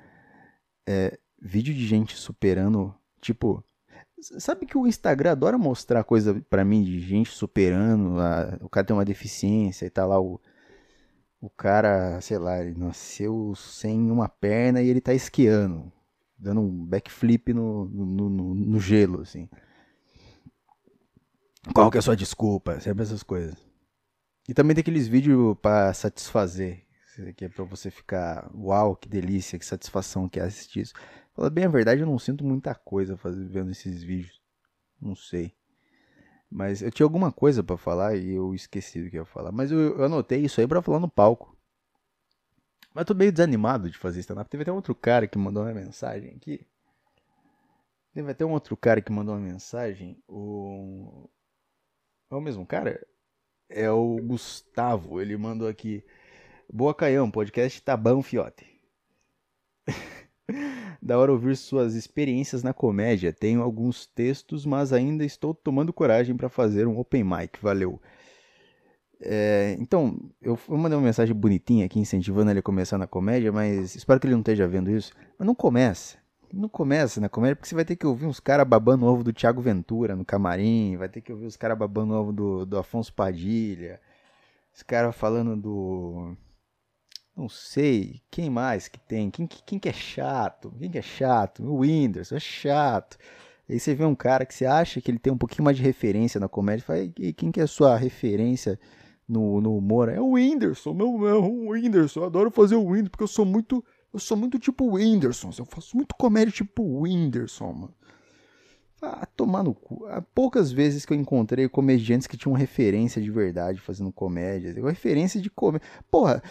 é, 0.87 1.19
vídeo 1.41 1.75
de 1.75 1.87
gente 1.87 2.17
superando, 2.17 2.95
tipo, 3.21 3.63
sabe 4.21 4.65
que 4.65 4.79
o 4.79 4.87
Instagram 4.87 5.33
adora 5.33 5.59
mostrar 5.59 6.03
coisa 6.03 6.43
para 6.49 6.65
mim 6.65 6.83
de 6.83 6.99
gente 7.01 7.31
superando, 7.31 8.19
a, 8.19 8.59
o 8.63 8.69
cara 8.69 8.87
tem 8.87 8.97
uma 8.97 9.05
deficiência 9.05 9.85
e 9.85 9.91
tá 9.91 10.07
lá 10.07 10.19
o 10.19 10.41
o 11.41 11.49
cara, 11.49 12.21
sei 12.21 12.39
lá, 12.39 12.61
ele 12.61 12.79
nasceu 12.79 13.55
sem 13.55 14.11
uma 14.11 14.29
perna 14.29 14.83
e 14.83 14.89
ele 14.89 15.01
tá 15.01 15.15
esquiando, 15.15 15.93
dando 16.37 16.61
um 16.61 16.85
backflip 16.87 17.53
no, 17.53 17.85
no, 17.87 18.29
no, 18.29 18.55
no 18.55 18.81
gelo, 18.81 19.23
assim. 19.23 19.49
Qual 21.75 21.91
que 21.91 21.99
é 21.99 22.01
a 22.01 22.03
sua 22.03 22.17
desculpa? 22.17 22.81
Sempre 22.81 23.03
essas 23.03 23.23
coisas. 23.23 23.57
E 24.49 24.55
também 24.55 24.75
tem 24.75 24.81
aqueles 24.81 25.07
vídeos 25.07 25.57
para 25.61 25.93
satisfazer 25.93 26.89
que 27.35 27.45
é 27.45 27.49
para 27.49 27.65
você 27.65 27.91
ficar, 27.91 28.51
uau, 28.55 28.95
que 28.95 29.09
delícia, 29.09 29.59
que 29.59 29.67
satisfação 29.67 30.29
que 30.29 30.39
é 30.39 30.45
assistir 30.45 30.81
isso. 30.81 30.95
Fala 31.35 31.51
bem 31.51 31.65
a 31.65 31.69
verdade, 31.69 32.01
eu 32.01 32.07
não 32.07 32.19
sinto 32.19 32.45
muita 32.45 32.75
coisa 32.75 33.17
fazendo, 33.17 33.49
vendo 33.49 33.71
esses 33.71 34.03
vídeos. 34.03 34.41
Não 35.01 35.15
sei. 35.15 35.55
Mas 36.51 36.81
eu 36.81 36.91
tinha 36.91 37.05
alguma 37.05 37.31
coisa 37.31 37.63
para 37.63 37.77
falar 37.77 38.17
e 38.17 38.35
eu 38.35 38.55
esqueci 38.55 39.03
do 39.03 39.11
que 39.11 39.17
eu 39.17 39.23
ia 39.23 39.27
falar. 39.27 39.53
Mas 39.53 39.71
eu, 39.71 39.99
eu 39.99 40.05
anotei 40.05 40.41
isso 40.45 40.61
aí 40.61 40.67
para 40.67 40.81
falar 40.81 40.99
no 40.99 41.09
palco. 41.09 41.57
Mas 42.95 43.05
tô 43.05 43.15
meio 43.15 43.31
desanimado 43.31 43.91
de 43.91 43.99
fazer 43.99 44.21
stand-up. 44.21 44.49
Teve 44.49 44.63
até 44.63 44.73
um 44.73 44.77
outro 44.77 44.95
cara 44.95 45.29
que 45.29 45.39
mandou 45.39 45.63
uma 45.63 45.75
mensagem 45.75 46.35
aqui. 46.35 46.67
Teve 48.13 48.31
até 48.31 48.45
um 48.45 48.53
outro 48.53 48.77
cara 48.77 49.01
que 49.03 49.13
mandou 49.13 49.35
uma 49.35 49.41
mensagem. 49.41 50.21
O. 50.27 51.29
É 52.31 52.35
o 52.35 52.41
mesmo 52.41 52.67
cara? 52.67 53.07
É 53.69 53.91
o 53.91 54.17
Gustavo. 54.17 55.21
Ele 55.21 55.37
mandou 55.37 55.69
aqui. 55.69 56.05
Boa 56.73 56.95
Caião, 56.95 57.31
podcast 57.31 57.81
tá 57.83 57.97
bom, 57.97 58.23
fiote. 58.23 58.67
da 61.01 61.19
hora 61.19 61.33
ouvir 61.33 61.57
suas 61.57 61.95
experiências 61.95 62.63
na 62.63 62.73
comédia. 62.73 63.33
Tenho 63.33 63.63
alguns 63.63 64.07
textos, 64.07 64.65
mas 64.67 64.93
ainda 64.93 65.25
estou 65.25 65.55
tomando 65.55 65.93
coragem 65.93 66.37
para 66.37 66.49
fazer 66.49 66.87
um 66.87 66.99
open 66.99 67.25
mic. 67.25 67.59
Valeu. 67.61 68.01
É, 69.21 69.77
então, 69.81 70.17
eu, 70.41 70.59
mandei 70.69 70.97
uma 70.97 71.05
mensagem 71.05 71.35
bonitinha 71.35 71.87
aqui, 71.87 71.99
incentivando 71.99 72.51
ele 72.51 72.61
a 72.61 72.63
começar 72.63 72.99
na 72.99 73.07
comédia, 73.07 73.51
mas 73.51 73.95
espero 73.97 74.21
que 74.21 74.27
ele 74.27 74.35
não 74.35 74.41
esteja 74.41 74.69
vendo 74.69 74.91
isso. 74.91 75.13
Mas 75.39 75.47
não 75.47 75.55
começa. 75.55 76.19
Não 76.53 76.69
começa 76.69 77.21
na 77.21 77.29
comédia, 77.29 77.57
porque 77.57 77.69
você 77.69 77.75
vai 77.75 77.85
ter 77.85 77.97
que 77.97 78.07
ouvir 78.07 78.27
uns 78.27 78.41
caras 78.41 78.67
babando 78.67 79.05
ovo 79.05 79.23
do 79.23 79.33
Thiago 79.33 79.61
Ventura 79.61 80.17
no 80.17 80.25
camarim, 80.25 80.97
vai 80.97 81.09
ter 81.09 81.21
que 81.21 81.33
ouvir 81.33 81.47
os 81.47 81.57
caras 81.57 81.77
babando 81.77 82.15
ovo 82.15 82.33
do, 82.33 82.65
do 82.65 82.79
Afonso 82.79 83.13
Padilha, 83.13 84.01
os 84.75 84.83
caras 84.83 85.15
falando 85.15 85.55
do 85.57 86.35
não 87.39 87.49
sei, 87.49 88.21
quem 88.33 88.51
mais 88.51 88.89
que 88.89 88.99
tem? 88.99 89.31
Quem, 89.31 89.47
quem 89.47 89.79
que 89.79 89.89
é 89.89 89.93
chato? 89.93 90.75
Quem 90.77 90.91
que 90.91 90.99
é 90.99 91.03
chato? 91.03 91.63
O 91.63 91.79
Whindersson 91.79 92.35
é 92.35 92.41
chato. 92.41 93.17
Aí 93.71 93.79
você 93.79 93.95
vê 93.95 94.05
um 94.05 94.15
cara 94.15 94.45
que 94.45 94.53
você 94.53 94.67
acha 94.67 95.01
que 95.01 95.09
ele 95.09 95.21
tem 95.21 95.33
um 95.33 95.39
pouquinho 95.39 95.65
mais 95.65 95.77
de 95.77 95.83
referência 95.85 96.41
na 96.41 96.49
comédia, 96.49 96.85
fala, 96.85 96.99
e 96.99 97.33
quem 97.33 97.53
que 97.53 97.61
é 97.61 97.63
a 97.63 97.69
sua 97.69 97.97
referência 97.97 98.81
no, 99.29 99.61
no 99.61 99.77
humor? 99.77 100.09
É 100.09 100.21
o 100.21 100.33
Whindersson, 100.33 100.93
meu, 100.93 101.29
é 101.29 101.35
o 101.35 101.71
Whindersson, 101.71 102.21
eu 102.21 102.27
adoro 102.27 102.51
fazer 102.51 102.75
o 102.75 102.85
Whindersson, 102.85 103.11
porque 103.11 103.25
eu 103.25 103.29
sou 103.29 103.45
muito, 103.45 103.85
eu 104.13 104.19
sou 104.19 104.37
muito 104.37 104.59
tipo 104.59 104.85
o 104.85 104.95
Whindersson, 104.95 105.51
eu 105.57 105.65
faço 105.65 105.97
muito 105.97 106.17
comédia 106.17 106.53
tipo 106.53 106.83
o 106.83 107.03
Whindersson, 107.03 107.73
mano. 107.73 107.95
Ah, 109.01 109.25
tomar 109.37 109.63
no 109.63 109.75
cu. 109.75 110.07
Há 110.07 110.21
poucas 110.21 110.73
vezes 110.73 111.07
que 111.07 111.13
eu 111.13 111.17
encontrei 111.17 111.69
comediantes 111.69 112.27
que 112.27 112.37
tinham 112.37 112.53
referência 112.53 113.23
de 113.23 113.31
verdade 113.31 113.79
fazendo 113.79 114.11
comédia. 114.11 114.75
Referência 114.83 115.41
de 115.41 115.49
comédia. 115.49 115.87
Porra, 116.11 116.43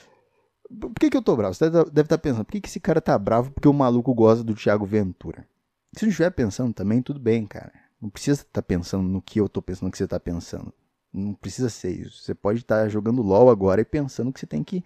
por 0.69 0.93
que, 0.99 1.09
que 1.09 1.17
eu 1.17 1.21
tô 1.21 1.35
bravo? 1.35 1.53
Você 1.53 1.69
deve 1.69 1.87
estar 1.89 2.03
tá 2.03 2.17
pensando, 2.17 2.45
por 2.45 2.51
que, 2.51 2.61
que 2.61 2.67
esse 2.67 2.79
cara 2.79 3.01
tá 3.01 3.17
bravo 3.17 3.51
porque 3.51 3.67
o 3.67 3.73
maluco 3.73 4.13
gosta 4.13 4.43
do 4.43 4.53
Thiago 4.53 4.85
Ventura? 4.85 5.47
Se 5.93 6.03
não 6.03 6.09
estiver 6.09 6.29
pensando 6.31 6.73
também, 6.73 7.01
tudo 7.01 7.19
bem, 7.19 7.45
cara. 7.45 7.71
Não 8.01 8.09
precisa 8.09 8.41
estar 8.41 8.61
tá 8.61 8.61
pensando 8.61 9.07
no 9.07 9.21
que 9.21 9.39
eu 9.39 9.49
tô 9.49 9.61
pensando 9.61 9.91
que 9.91 9.97
você 9.97 10.07
tá 10.07 10.19
pensando. 10.19 10.71
Não 11.11 11.33
precisa 11.33 11.69
ser 11.69 11.91
isso. 11.91 12.21
Você 12.21 12.35
pode 12.35 12.59
estar 12.59 12.83
tá 12.83 12.89
jogando 12.89 13.21
LOL 13.21 13.49
agora 13.49 13.81
e 13.81 13.85
pensando 13.85 14.31
que 14.31 14.39
você 14.39 14.45
tem 14.45 14.63
que, 14.63 14.81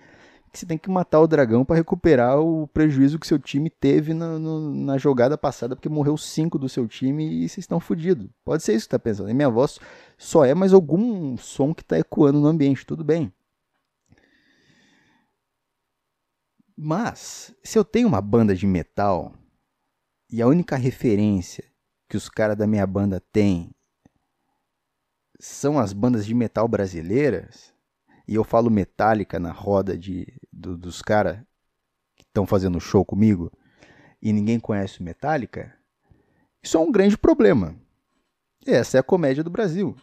que 0.52 0.60
você 0.60 0.66
tem 0.66 0.78
que 0.78 0.90
matar 0.90 1.20
o 1.20 1.28
dragão 1.28 1.66
para 1.66 1.76
recuperar 1.76 2.40
o 2.40 2.68
prejuízo 2.68 3.20
que 3.20 3.28
seu 3.28 3.40
time 3.40 3.70
teve 3.70 4.14
na, 4.14 4.40
no, 4.40 4.74
na 4.74 4.98
jogada 4.98 5.38
passada, 5.38 5.76
porque 5.76 5.90
morreu 5.90 6.16
cinco 6.16 6.58
do 6.58 6.70
seu 6.70 6.88
time 6.88 7.26
e 7.26 7.50
vocês 7.50 7.64
estão 7.64 7.80
fodidos. 7.80 8.30
Pode 8.46 8.64
ser 8.64 8.74
isso 8.74 8.86
que 8.86 8.92
tá 8.92 9.00
pensando. 9.00 9.30
E 9.30 9.34
minha 9.34 9.50
voz 9.50 9.80
só 10.18 10.46
é 10.46 10.54
mais 10.54 10.72
algum 10.72 11.36
som 11.36 11.74
que 11.74 11.84
tá 11.84 11.98
ecoando 11.98 12.40
no 12.40 12.48
ambiente, 12.48 12.86
tudo 12.86 13.04
bem. 13.04 13.34
Mas, 16.76 17.54
se 17.64 17.78
eu 17.78 17.86
tenho 17.86 18.08
uma 18.08 18.22
banda 18.22 18.56
de 18.56 18.66
metal 18.66 19.34
e 20.30 20.42
a 20.42 20.48
única 20.48 20.76
referência 20.76 21.64
que 22.08 22.18
os 22.18 22.30
caras 22.30 22.58
da 22.58 22.68
minha 22.68 22.86
banda 22.86 23.20
têm 23.32 23.74
são 25.40 25.80
as 25.80 25.92
bandas 25.94 26.26
de 26.26 26.34
metal 26.34 26.68
brasileiras, 26.68 27.74
e 28.28 28.36
eu 28.36 28.44
falo 28.44 28.70
Metallica 28.70 29.40
na 29.40 29.52
roda 29.52 29.98
de, 29.98 30.28
do, 30.52 30.78
dos 30.78 31.02
caras 31.02 31.38
que 32.16 32.24
estão 32.24 32.46
fazendo 32.46 32.80
show 32.80 33.04
comigo, 33.04 33.52
e 34.22 34.32
ninguém 34.32 34.60
conhece 34.60 35.00
o 35.00 35.04
Metallica, 35.04 35.76
isso 36.62 36.78
é 36.78 36.80
um 36.80 36.92
grande 36.92 37.18
problema. 37.18 37.76
Essa 38.66 38.98
é 38.98 39.00
a 39.00 39.04
comédia 39.04 39.44
do 39.44 39.50
Brasil. 39.50 39.96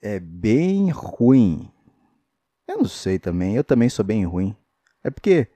É 0.00 0.18
bem 0.18 0.90
ruim. 0.90 1.73
Eu 2.66 2.78
não 2.78 2.86
sei 2.86 3.18
também, 3.18 3.56
eu 3.56 3.64
também 3.64 3.88
sou 3.88 4.04
bem 4.04 4.24
ruim. 4.24 4.56
É 5.02 5.10
porque 5.10 5.48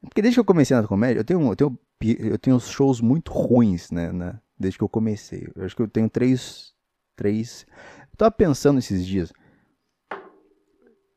porque 0.00 0.22
desde 0.22 0.36
que 0.36 0.40
eu 0.40 0.44
comecei 0.44 0.76
na 0.76 0.86
comédia, 0.86 1.20
eu 1.20 1.24
tenho, 1.24 1.40
eu 1.50 1.56
tenho, 1.56 1.78
eu 2.18 2.38
tenho 2.38 2.60
shows 2.60 3.00
muito 3.00 3.32
ruins, 3.32 3.90
né, 3.90 4.12
né, 4.12 4.38
Desde 4.58 4.78
que 4.78 4.84
eu 4.84 4.88
comecei. 4.88 5.48
Eu 5.54 5.64
acho 5.64 5.74
que 5.76 5.82
eu 5.82 5.88
tenho 5.88 6.08
três. 6.08 6.72
Três. 7.16 7.66
Eu 8.12 8.16
tava 8.16 8.30
pensando 8.30 8.78
esses 8.78 9.04
dias. 9.04 9.32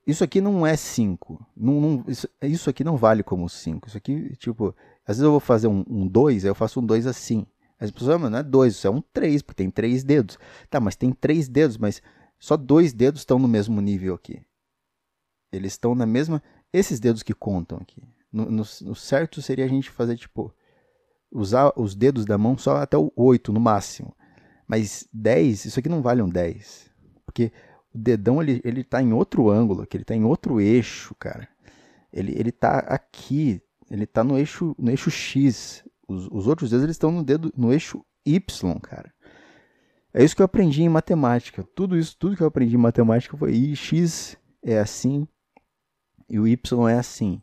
Isso 0.05 0.24
aqui 0.24 0.41
não 0.41 0.65
é 0.65 0.75
cinco. 0.75 1.43
Não, 1.55 1.79
não, 1.79 2.05
isso, 2.07 2.27
isso 2.41 2.69
aqui 2.69 2.83
não 2.83 2.98
vale 2.98 3.24
como 3.24 3.48
cinco. 3.48 3.88
Isso 3.88 3.98
aqui, 3.98 4.36
tipo, 4.38 4.75
às 5.05 5.17
vezes 5.17 5.24
eu 5.24 5.31
vou 5.31 5.39
fazer 5.39 5.67
um, 5.67 5.86
um 5.88 6.07
dois, 6.07 6.43
aí 6.43 6.50
eu 6.50 6.55
faço 6.55 6.79
um 6.79 6.86
dois 6.86 7.05
assim. 7.05 7.45
As 7.79 7.89
pessoas, 7.91 8.19
mas 8.19 8.31
não 8.31 8.39
é 8.39 8.43
dois, 8.43 8.74
isso 8.74 8.88
é 8.88 8.89
um 8.89 9.01
três, 9.13 9.41
porque 9.41 9.63
tem 9.63 9.69
três 9.69 10.03
dedos. 10.03 10.38
Tá, 10.69 10.79
mas 10.79 10.95
tem 10.95 11.12
três 11.12 11.48
dedos, 11.48 11.77
mas 11.77 12.01
só 12.39 12.57
dois 12.57 12.93
dedos 12.93 13.21
estão 13.21 13.39
no 13.39 13.48
mesmo 13.48 13.79
nível 13.79 14.15
aqui. 14.15 14.41
Eles 15.51 15.74
estão 15.74 15.93
na 15.93 16.05
mesma. 16.05 16.41
Esses 16.72 17.00
dedos 17.00 17.24
que 17.24 17.34
contam 17.34 17.77
aqui. 17.79 18.01
No, 18.31 18.46
no, 18.46 18.63
no, 18.81 18.96
certo 18.96 19.41
seria 19.41 19.65
a 19.65 19.67
gente 19.67 19.89
fazer, 19.89 20.15
tipo, 20.15 20.53
usar 21.31 21.74
os 21.75 21.93
dedos 21.93 22.25
da 22.25 22.38
mão 22.38 22.58
só 22.58 22.77
até 22.77 22.98
o 22.98 23.12
8 23.15 23.51
no 23.51 23.60
máximo. 23.60 24.15
Mas 24.65 25.08
10, 25.12 25.65
isso 25.65 25.79
aqui 25.79 25.89
não 25.89 26.01
vale 26.01 26.22
um 26.22 26.29
10. 26.29 26.89
Porque 27.25 27.51
o 27.93 27.98
dedão, 27.98 28.41
ele, 28.41 28.62
ele 28.63 28.84
tá 28.84 29.01
em 29.01 29.12
outro 29.12 29.50
ângulo, 29.50 29.86
que 29.86 29.98
ele 29.98 30.05
tá 30.05 30.15
em 30.15 30.24
outro 30.24 30.62
eixo, 30.62 31.13
cara. 31.15 31.48
Ele, 32.13 32.34
ele 32.38 32.51
tá 32.51 32.79
aqui, 32.79 33.62
ele 33.89 34.05
tá 34.05 34.24
no 34.24 34.38
eixo, 34.38 34.74
no 34.79 34.89
eixo 34.89 35.12
X. 35.12 35.84
Os, 36.08 36.27
os 36.31 36.48
outros 36.48 36.70
dedos, 36.70 36.84
eles 36.84 36.96
estão 36.96 37.12
no, 37.12 37.24
dedo, 37.24 37.53
no 37.58 37.74
eixo 37.74 38.03
Y, 38.25 38.79
cara. 38.79 39.13
É 40.13 40.24
isso 40.24 40.36
que 40.36 40.41
eu 40.41 40.46
aprendi 40.46 40.84
em 40.84 40.89
matemática. 40.89 41.65
Tudo 41.75 41.98
isso, 41.98 42.15
tudo 42.17 42.36
que 42.36 42.43
eu 42.43 42.48
aprendi 42.48 42.75
em 42.75 42.79
matemática 42.79 43.36
foi 43.38 43.75
X 43.75 44.38
é 44.63 44.77
assim 44.77 45.27
e 46.31 46.39
o 46.39 46.47
Y 46.47 46.89
é 46.89 46.97
assim. 46.97 47.41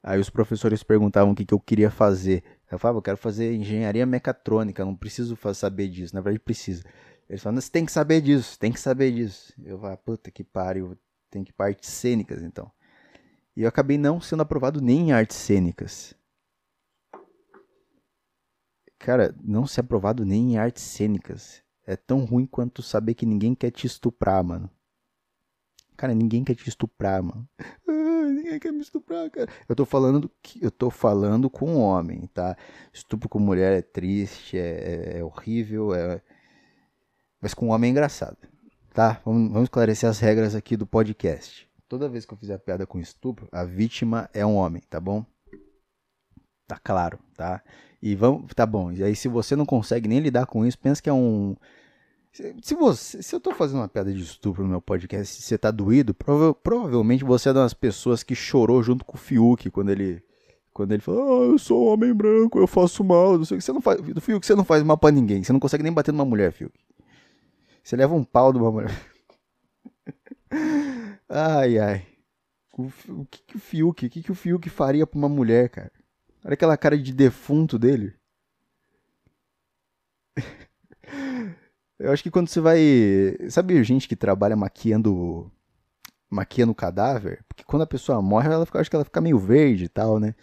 Aí 0.00 0.20
os 0.20 0.30
professores 0.30 0.84
perguntavam 0.84 1.32
o 1.32 1.34
que, 1.34 1.44
que 1.44 1.52
eu 1.52 1.58
queria 1.58 1.90
fazer. 1.90 2.44
Eu 2.70 2.78
falava, 2.78 2.98
eu 2.98 3.02
quero 3.02 3.16
fazer 3.16 3.52
engenharia 3.52 4.06
mecatrônica, 4.06 4.84
não 4.84 4.94
preciso 4.94 5.36
saber 5.52 5.88
disso. 5.88 6.14
Na 6.14 6.20
verdade, 6.20 6.38
precisa. 6.38 6.84
Eles 7.28 7.42
falavam, 7.42 7.60
você 7.60 7.70
tem 7.70 7.84
que 7.84 7.90
saber 7.90 8.20
disso, 8.20 8.56
tem 8.56 8.70
que 8.70 8.78
saber 8.78 9.12
disso. 9.12 9.52
Eu 9.64 9.80
falava, 9.80 9.96
puta 9.96 10.30
que 10.30 10.44
pariu, 10.44 10.96
tem 11.28 11.42
que 11.42 11.50
ir 11.50 11.54
para 11.54 11.66
artes 11.66 11.90
cênicas 11.90 12.40
então. 12.40 12.70
E 13.56 13.62
eu 13.62 13.68
acabei 13.68 13.98
não 13.98 14.20
sendo 14.20 14.42
aprovado 14.42 14.80
nem 14.80 15.08
em 15.08 15.12
artes 15.12 15.36
cênicas. 15.36 16.14
Cara, 18.96 19.34
não 19.42 19.66
ser 19.66 19.80
aprovado 19.80 20.24
nem 20.24 20.52
em 20.52 20.56
artes 20.56 20.84
cênicas. 20.84 21.64
É 21.84 21.96
tão 21.96 22.24
ruim 22.24 22.46
quanto 22.46 22.80
saber 22.80 23.14
que 23.14 23.26
ninguém 23.26 23.56
quer 23.56 23.72
te 23.72 23.88
estuprar, 23.88 24.44
mano. 24.44 24.70
Cara, 26.00 26.14
ninguém 26.14 26.42
quer 26.42 26.54
te 26.54 26.66
estuprar, 26.66 27.22
mano. 27.22 27.46
ninguém 27.86 28.58
quer 28.58 28.72
me 28.72 28.80
estuprar, 28.80 29.30
cara. 29.30 29.50
Eu 29.68 29.76
tô 29.76 29.84
falando 29.84 30.30
que 30.42 30.58
eu 30.64 30.70
tô 30.70 30.88
falando 30.88 31.50
com 31.50 31.72
um 31.72 31.78
homem, 31.78 32.26
tá? 32.32 32.56
Estupro 32.90 33.28
com 33.28 33.38
mulher 33.38 33.78
é 33.78 33.82
triste, 33.82 34.56
é, 34.56 34.62
é, 34.62 35.18
é 35.18 35.22
horrível, 35.22 35.94
é... 35.94 36.22
mas 37.38 37.52
com 37.52 37.66
um 37.66 37.70
homem 37.72 37.88
é 37.88 37.90
engraçado, 37.90 38.38
tá? 38.94 39.20
Vamos, 39.26 39.52
vamos 39.52 39.64
esclarecer 39.64 40.08
as 40.08 40.18
regras 40.18 40.54
aqui 40.54 40.74
do 40.74 40.86
podcast. 40.86 41.68
Toda 41.86 42.08
vez 42.08 42.24
que 42.24 42.32
eu 42.32 42.38
fizer 42.38 42.56
piada 42.56 42.86
com 42.86 42.98
estupro, 42.98 43.46
a 43.52 43.62
vítima 43.62 44.30
é 44.32 44.46
um 44.46 44.56
homem, 44.56 44.82
tá 44.88 44.98
bom? 44.98 45.22
Tá 46.66 46.78
claro, 46.82 47.18
tá? 47.36 47.62
E 48.00 48.14
vamos, 48.14 48.54
tá 48.54 48.64
bom. 48.64 48.90
E 48.90 49.04
aí 49.04 49.14
se 49.14 49.28
você 49.28 49.54
não 49.54 49.66
consegue 49.66 50.08
nem 50.08 50.20
lidar 50.20 50.46
com 50.46 50.64
isso, 50.64 50.78
pensa 50.78 51.02
que 51.02 51.10
é 51.10 51.12
um 51.12 51.54
se, 52.32 52.74
você, 52.74 53.22
se 53.22 53.34
eu 53.34 53.40
tô 53.40 53.52
fazendo 53.52 53.78
uma 53.78 53.88
piada 53.88 54.12
de 54.12 54.22
estupro 54.22 54.62
no 54.62 54.68
meu 54.68 54.80
podcast 54.80 55.38
e 55.38 55.42
você 55.42 55.58
tá 55.58 55.70
doído, 55.70 56.14
prova, 56.14 56.54
provavelmente 56.54 57.24
você 57.24 57.48
é 57.48 57.52
uma 57.52 57.62
das 57.62 57.74
pessoas 57.74 58.22
que 58.22 58.34
chorou 58.34 58.82
junto 58.82 59.04
com 59.04 59.16
o 59.16 59.20
Fiuk 59.20 59.70
quando 59.70 59.90
ele 59.90 60.22
quando 60.72 60.92
ele 60.92 61.02
falou, 61.02 61.42
ah, 61.42 61.46
eu 61.46 61.58
sou 61.58 61.84
um 61.84 61.92
homem 61.92 62.14
branco, 62.14 62.58
eu 62.58 62.66
faço 62.66 63.02
mal, 63.02 63.36
não 63.36 63.44
sei 63.44 63.56
o 63.56 63.58
que. 63.58 63.64
Você 63.64 63.72
não 63.72 63.80
faz, 63.80 64.00
do 64.00 64.20
Fiuk 64.20 64.46
você 64.46 64.54
não 64.54 64.64
faz 64.64 64.82
mal 64.82 64.96
pra 64.96 65.10
ninguém, 65.10 65.42
você 65.42 65.52
não 65.52 65.60
consegue 65.60 65.82
nem 65.82 65.92
bater 65.92 66.12
numa 66.12 66.24
mulher, 66.24 66.52
Fiuk. 66.52 66.78
Você 67.82 67.96
leva 67.96 68.14
um 68.14 68.24
pau 68.24 68.52
de 68.52 68.58
uma 68.58 68.70
mulher. 68.70 68.90
ai, 71.28 71.78
ai. 71.78 72.06
O, 72.78 72.84
o, 73.08 73.26
que, 73.26 73.42
que 73.42 73.56
o 73.56 73.60
Fiuk, 73.60 74.06
o 74.06 74.10
que, 74.10 74.22
que 74.22 74.32
o 74.32 74.34
Fiuk 74.34 74.70
faria 74.70 75.06
pra 75.06 75.18
uma 75.18 75.28
mulher, 75.28 75.68
cara? 75.68 75.92
Olha 76.44 76.54
aquela 76.54 76.76
cara 76.76 76.96
de 76.96 77.12
defunto 77.12 77.78
dele. 77.78 78.14
Eu 82.00 82.12
acho 82.12 82.22
que 82.22 82.30
quando 82.30 82.48
você 82.48 82.60
vai. 82.60 82.80
Sabe 83.50 83.82
gente 83.84 84.08
que 84.08 84.16
trabalha 84.16 84.56
maquiando. 84.56 85.52
maquiando 86.30 86.74
cadáver? 86.74 87.44
Porque 87.46 87.62
quando 87.62 87.82
a 87.82 87.86
pessoa 87.86 88.22
morre, 88.22 88.48
ela 88.48 88.64
fica, 88.64 88.80
acho 88.80 88.88
que 88.88 88.96
ela 88.96 89.04
fica 89.04 89.20
meio 89.20 89.38
verde 89.38 89.84
e 89.84 89.88
tal, 89.88 90.18
né? 90.18 90.34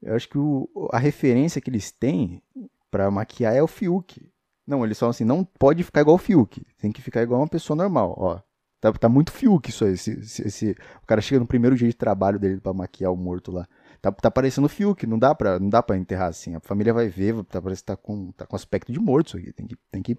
Eu 0.00 0.14
acho 0.16 0.28
que 0.28 0.38
o, 0.38 0.66
a 0.90 0.98
referência 0.98 1.60
que 1.60 1.68
eles 1.68 1.92
têm 1.92 2.42
para 2.90 3.10
maquiar 3.10 3.54
é 3.54 3.62
o 3.62 3.66
Fiuk. 3.66 4.26
Não, 4.66 4.82
eles 4.84 4.98
falam 4.98 5.10
assim, 5.10 5.24
não 5.24 5.44
pode 5.44 5.84
ficar 5.84 6.00
igual 6.00 6.16
o 6.16 6.18
Fiuk. 6.18 6.64
Tem 6.78 6.90
que 6.90 7.02
ficar 7.02 7.22
igual 7.22 7.40
uma 7.40 7.48
pessoa 7.48 7.76
normal, 7.76 8.14
ó. 8.16 8.40
Tá, 8.80 8.92
tá 8.92 9.08
muito 9.08 9.32
Fiuk 9.32 9.68
isso 9.68 9.84
aí. 9.84 9.92
Esse, 9.92 10.12
esse, 10.12 10.46
esse, 10.46 10.70
o 11.02 11.06
cara 11.06 11.20
chega 11.20 11.40
no 11.40 11.46
primeiro 11.46 11.76
dia 11.76 11.88
de 11.88 11.94
trabalho 11.94 12.38
dele 12.38 12.60
para 12.60 12.72
maquiar 12.72 13.12
o 13.12 13.16
morto 13.16 13.52
lá. 13.52 13.66
Tá, 14.00 14.10
tá 14.12 14.30
parecendo 14.30 14.68
Fiuk, 14.68 15.06
não 15.06 15.18
dá 15.18 15.34
pra, 15.34 15.58
não 15.58 15.68
dá 15.68 15.82
pra 15.82 15.98
enterrar 15.98 16.28
assim. 16.28 16.54
A 16.54 16.60
família 16.60 16.94
vai 16.94 17.08
ver, 17.08 17.44
tá, 17.44 17.60
parece 17.60 17.82
que 17.82 17.86
tá 17.86 17.96
com, 17.96 18.32
tá 18.32 18.46
com 18.46 18.56
aspecto 18.56 18.90
de 18.92 19.00
morto 19.00 19.28
isso 19.28 19.36
aqui. 19.36 19.52
Tem 19.52 19.66
que, 19.66 19.76
tem 19.90 20.02
que 20.02 20.16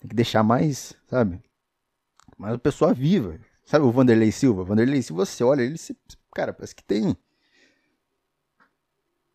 tem 0.00 0.08
que 0.08 0.14
deixar 0.14 0.42
mais, 0.42 0.94
sabe? 1.08 1.40
Mais 2.36 2.52
uma 2.52 2.58
pessoa 2.58 2.94
viva. 2.94 3.38
Sabe 3.64 3.84
o 3.84 3.90
Vanderlei 3.90 4.32
Silva? 4.32 4.64
Vanderlei 4.64 5.02
Silva, 5.02 5.26
você 5.26 5.44
olha 5.44 5.62
ele, 5.62 5.76
se, 5.76 5.96
cara, 6.34 6.52
parece 6.52 6.74
que 6.74 6.82
tem. 6.82 7.16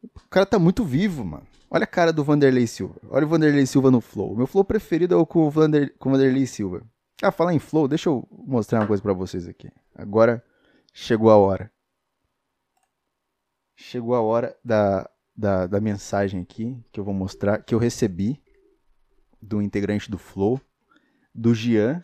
O 0.04 0.28
cara 0.30 0.46
tá 0.46 0.58
muito 0.58 0.84
vivo, 0.84 1.24
mano. 1.24 1.46
Olha 1.70 1.84
a 1.84 1.88
cara 1.88 2.14
do 2.14 2.24
Vanderlei 2.24 2.68
Silva. 2.68 2.96
Olha 3.10 3.26
o 3.26 3.30
Vanderlei 3.30 3.66
Silva 3.66 3.92
no 3.92 4.02
Flow. 4.02 4.36
Meu 4.36 4.48
Flow 4.48 4.64
preferido 4.64 5.14
é 5.14 5.18
o 5.18 5.26
com 5.26 5.46
o, 5.46 5.50
Vander, 5.50 5.96
com 5.98 6.10
o 6.10 6.12
Vanderlei 6.12 6.46
Silva. 6.46 6.84
Ah, 7.22 7.32
falar 7.32 7.54
em 7.54 7.60
Flow, 7.60 7.88
deixa 7.88 8.10
eu 8.10 8.28
mostrar 8.32 8.80
uma 8.80 8.88
coisa 8.88 9.02
para 9.02 9.14
vocês 9.14 9.48
aqui. 9.48 9.72
Agora 9.96 10.44
chegou 10.94 11.30
a 11.30 11.38
hora. 11.38 11.72
Chegou 13.76 14.14
a 14.14 14.22
hora 14.22 14.58
da, 14.64 15.10
da, 15.36 15.68
da 15.68 15.82
mensagem 15.82 16.42
aqui 16.42 16.78
que 16.92 17.00
eu 17.00 17.04
vou 17.04 17.14
mostrar, 17.14 17.64
que 17.64 17.74
eu 17.74 17.80
recebi 17.80 18.42
do 19.44 19.62
integrante 19.62 20.10
do 20.10 20.18
Flow, 20.18 20.60
do 21.34 21.54
Gian, 21.54 22.04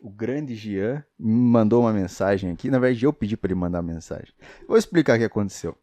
o 0.00 0.08
grande 0.08 0.54
Gian, 0.54 1.04
me 1.18 1.32
mandou 1.32 1.82
uma 1.82 1.92
mensagem 1.92 2.52
aqui. 2.52 2.70
Na 2.70 2.78
verdade, 2.78 3.04
eu 3.04 3.12
pedi 3.12 3.36
para 3.36 3.48
ele 3.48 3.60
mandar 3.60 3.82
mensagem. 3.82 4.32
Vou 4.66 4.78
explicar 4.78 5.16
o 5.16 5.18
que 5.18 5.24
aconteceu. 5.24 5.76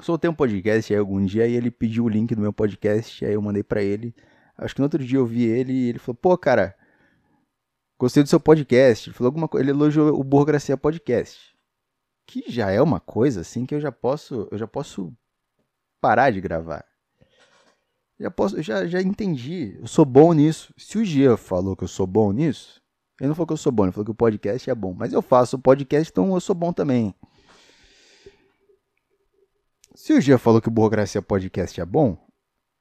soltei 0.00 0.28
um 0.30 0.34
podcast 0.34 0.92
aí 0.92 0.98
algum 0.98 1.24
dia 1.24 1.46
e 1.46 1.54
ele 1.54 1.70
pediu 1.70 2.04
o 2.04 2.08
link 2.08 2.34
do 2.34 2.40
meu 2.40 2.52
podcast, 2.52 3.24
aí 3.24 3.32
eu 3.32 3.42
mandei 3.42 3.62
para 3.62 3.82
ele. 3.82 4.14
Acho 4.56 4.74
que 4.74 4.80
no 4.80 4.84
outro 4.84 5.02
dia 5.02 5.18
eu 5.18 5.26
vi 5.26 5.44
ele 5.44 5.72
e 5.72 5.88
ele 5.88 5.98
falou: 5.98 6.16
"Pô, 6.16 6.36
cara, 6.36 6.76
gostei 7.98 8.22
do 8.22 8.28
seu 8.28 8.40
podcast". 8.40 9.08
Ele 9.08 9.16
falou 9.16 9.28
alguma 9.28 9.48
coisa, 9.48 9.64
ele 9.64 9.70
elogiou 9.70 10.18
o 10.18 10.24
Burocracia 10.24 10.76
Podcast. 10.76 11.56
Que 12.26 12.44
já 12.48 12.70
é 12.70 12.80
uma 12.80 13.00
coisa 13.00 13.40
assim 13.40 13.66
que 13.66 13.74
eu 13.74 13.80
já 13.80 13.90
posso, 13.90 14.48
eu 14.50 14.58
já 14.58 14.66
posso 14.66 15.12
parar 16.00 16.30
de 16.30 16.40
gravar. 16.40 16.89
Já 18.20 18.30
posso, 18.30 18.62
já 18.62 18.86
já 18.86 19.00
entendi. 19.00 19.78
Eu 19.80 19.86
sou 19.86 20.04
bom 20.04 20.34
nisso. 20.34 20.74
Se 20.76 20.98
o 20.98 21.04
Gia 21.04 21.38
falou 21.38 21.74
que 21.74 21.84
eu 21.84 21.88
sou 21.88 22.06
bom 22.06 22.30
nisso, 22.32 22.82
ele 23.18 23.28
não 23.28 23.34
falou 23.34 23.46
que 23.46 23.54
eu 23.54 23.56
sou 23.56 23.72
bom, 23.72 23.84
ele 23.84 23.92
falou 23.92 24.04
que 24.04 24.10
o 24.10 24.14
podcast 24.14 24.68
é 24.68 24.74
bom, 24.74 24.92
mas 24.92 25.14
eu 25.14 25.22
faço 25.22 25.58
podcast, 25.58 26.12
então 26.12 26.34
eu 26.34 26.40
sou 26.40 26.54
bom 26.54 26.70
também. 26.70 27.14
Se 29.94 30.12
o 30.12 30.20
Gia 30.20 30.36
falou 30.36 30.60
que 30.60 30.68
o 30.68 30.70
Burocracia 30.70 31.22
Podcast 31.22 31.80
é 31.80 31.84
bom, 31.84 32.16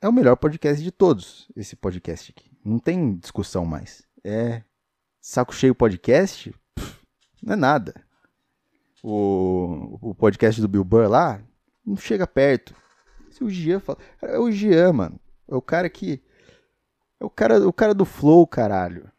é 0.02 0.10
o 0.10 0.14
melhor 0.14 0.36
podcast 0.36 0.84
de 0.84 0.92
todos, 0.92 1.50
esse 1.56 1.76
podcast 1.76 2.34
aqui. 2.36 2.52
Não 2.64 2.78
tem 2.78 3.16
discussão 3.16 3.66
mais. 3.66 4.04
É 4.24 4.64
Saco 5.22 5.56
Cheio 5.56 5.74
Podcast? 5.74 6.54
Pff, 6.76 7.00
não 7.42 7.54
é 7.54 7.56
nada. 7.56 7.94
O, 9.02 9.98
o 10.02 10.16
podcast 10.16 10.60
do 10.60 10.68
Bill 10.68 10.84
Burr 10.84 11.10
lá, 11.10 11.42
não 11.86 11.96
chega 11.96 12.28
perto. 12.28 12.76
Se 13.30 13.42
o 13.42 13.50
Gia 13.50 13.80
fala... 13.80 13.98
É 14.22 14.38
o 14.38 14.52
Gia, 14.52 14.92
mano. 14.92 15.20
É 15.50 15.56
o 15.56 15.62
cara 15.62 15.90
que... 15.90 16.22
É 17.20 17.26
o 17.26 17.30
cara, 17.30 17.68
o 17.68 17.74
cara 17.74 17.94
do 17.94 18.06
flow, 18.06 18.48
caralho. 18.48 19.12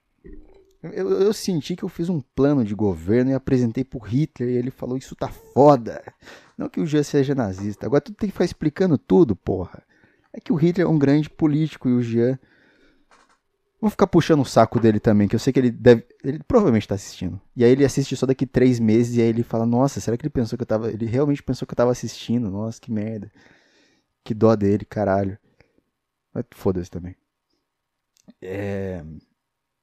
Eu, 0.83 1.11
eu, 1.11 1.33
senti 1.35 1.77
que 1.77 1.83
eu 1.83 1.89
fiz 1.91 2.09
um 2.09 2.23
plano 2.35 2.65
de 2.65 2.75
governo 2.75 3.31
e 3.31 3.35
apresentei 3.35 3.85
pro 3.85 3.99
Hitler 3.99 4.49
e 4.49 4.57
ele 4.57 4.71
falou: 4.71 4.97
Isso 4.97 5.15
tá 5.15 5.29
foda. 5.29 6.03
Não 6.57 6.71
que 6.71 6.81
o 6.81 6.87
Jean 6.87 7.03
seja 7.03 7.35
nazista. 7.35 7.85
Agora 7.85 8.01
tu 8.01 8.15
tem 8.15 8.29
que 8.29 8.33
ficar 8.33 8.47
explicando 8.47 8.97
tudo, 8.97 9.37
porra. 9.37 9.83
É 10.33 10.41
que 10.41 10.53
o 10.53 10.57
Hitler 10.57 10.87
é 10.87 10.91
um 10.91 10.99
grande 10.99 11.29
político 11.29 11.89
e 11.89 11.93
o 11.93 12.03
Jean. 12.03 12.39
Vou 13.79 13.91
ficar 13.91 14.07
puxando 14.07 14.41
o 14.41 14.45
saco 14.45 14.79
dele 14.79 15.01
também, 15.01 15.29
que 15.29 15.35
eu 15.35 15.39
sei 15.39 15.53
que 15.53 15.59
ele 15.59 15.71
deve. 15.71 16.05
Ele 16.25 16.43
provavelmente 16.43 16.89
tá 16.89 16.95
assistindo. 16.95 17.39
E 17.55 17.63
aí 17.63 17.71
ele 17.73 17.85
assiste 17.85 18.17
só 18.17 18.25
daqui 18.25 18.47
três 18.47 18.81
meses 18.81 19.17
e 19.17 19.21
aí 19.21 19.29
ele 19.29 19.43
fala: 19.43 19.67
Nossa, 19.67 20.01
será 20.01 20.17
que 20.17 20.23
ele 20.23 20.31
pensou 20.31 20.57
que 20.57 20.63
eu 20.63 20.67
tava. 20.67 20.91
Ele 20.91 21.05
realmente 21.05 21.43
pensou 21.43 21.67
que 21.67 21.73
eu 21.73 21.77
tava 21.77 21.91
assistindo? 21.91 22.51
Nossa, 22.51 22.81
que 22.81 22.91
merda. 22.91 23.31
Que 24.25 24.33
dó 24.33 24.57
dele, 24.57 24.87
caralho. 24.87 25.39
Mas 26.33 26.45
foda-se 26.53 26.91
também. 26.91 27.17
É. 28.41 29.03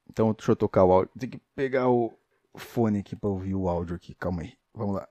Então 0.10 0.34
deixa 0.34 0.52
eu 0.52 0.56
tocar 0.56 0.84
o 0.84 0.92
áudio. 0.92 1.12
Tem 1.20 1.30
que 1.30 1.42
pegar 1.56 1.90
o 1.90 2.14
fone 2.56 3.00
aqui 3.00 3.16
pra 3.16 3.30
ouvir 3.30 3.56
o 3.56 3.68
áudio 3.68 3.96
aqui. 3.96 4.16
Calma 4.16 4.42
aí. 4.42 4.54
Vamos 4.74 4.96
lá. 4.96 5.08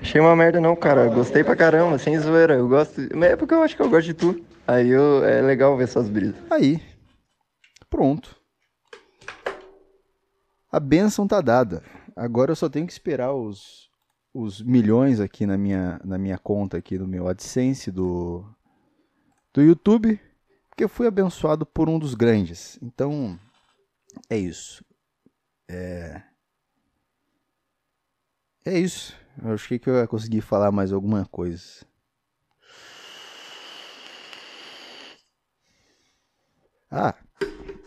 Achei 0.00 0.20
uma 0.20 0.36
merda 0.36 0.60
não, 0.60 0.76
cara. 0.76 1.08
Gostei 1.08 1.42
pra 1.42 1.56
caramba, 1.56 1.98
sem 1.98 2.18
zoeira. 2.18 2.54
Eu 2.54 2.68
gosto. 2.68 3.00
Mas 3.14 3.32
é 3.32 3.36
porque 3.36 3.54
eu 3.54 3.62
acho 3.62 3.74
que 3.74 3.82
eu 3.82 3.90
gosto 3.90 4.06
de 4.06 4.14
tu. 4.14 4.44
Aí 4.66 4.88
eu... 4.88 5.24
é 5.24 5.42
legal 5.42 5.76
ver 5.76 5.88
suas 5.88 6.08
brisas. 6.08 6.36
Aí. 6.50 6.80
Pronto. 7.90 8.36
A 10.70 10.78
benção 10.78 11.26
tá 11.26 11.40
dada. 11.40 11.82
Agora 12.16 12.52
eu 12.52 12.56
só 12.56 12.68
tenho 12.68 12.86
que 12.86 12.92
esperar 12.92 13.32
os, 13.32 13.90
os 14.32 14.62
milhões 14.62 15.20
aqui 15.20 15.46
na 15.46 15.56
minha, 15.56 16.00
na 16.04 16.18
minha 16.18 16.38
conta 16.38 16.76
aqui 16.76 16.96
do 16.98 17.06
meu 17.06 17.28
AdSense 17.28 17.90
do, 17.90 18.44
do 19.52 19.62
YouTube. 19.62 20.20
Porque 20.74 20.82
eu 20.82 20.88
fui 20.88 21.06
abençoado 21.06 21.64
por 21.64 21.88
um 21.88 22.00
dos 22.00 22.14
grandes. 22.14 22.76
Então, 22.82 23.38
é 24.28 24.36
isso. 24.36 24.84
É. 25.68 26.20
É 28.64 28.76
isso. 28.76 29.16
Eu 29.40 29.52
achei 29.52 29.78
que 29.78 29.88
eu 29.88 29.94
ia 29.94 30.08
conseguir 30.08 30.40
falar 30.40 30.72
mais 30.72 30.92
alguma 30.92 31.24
coisa. 31.26 31.86
Ah, 36.90 37.14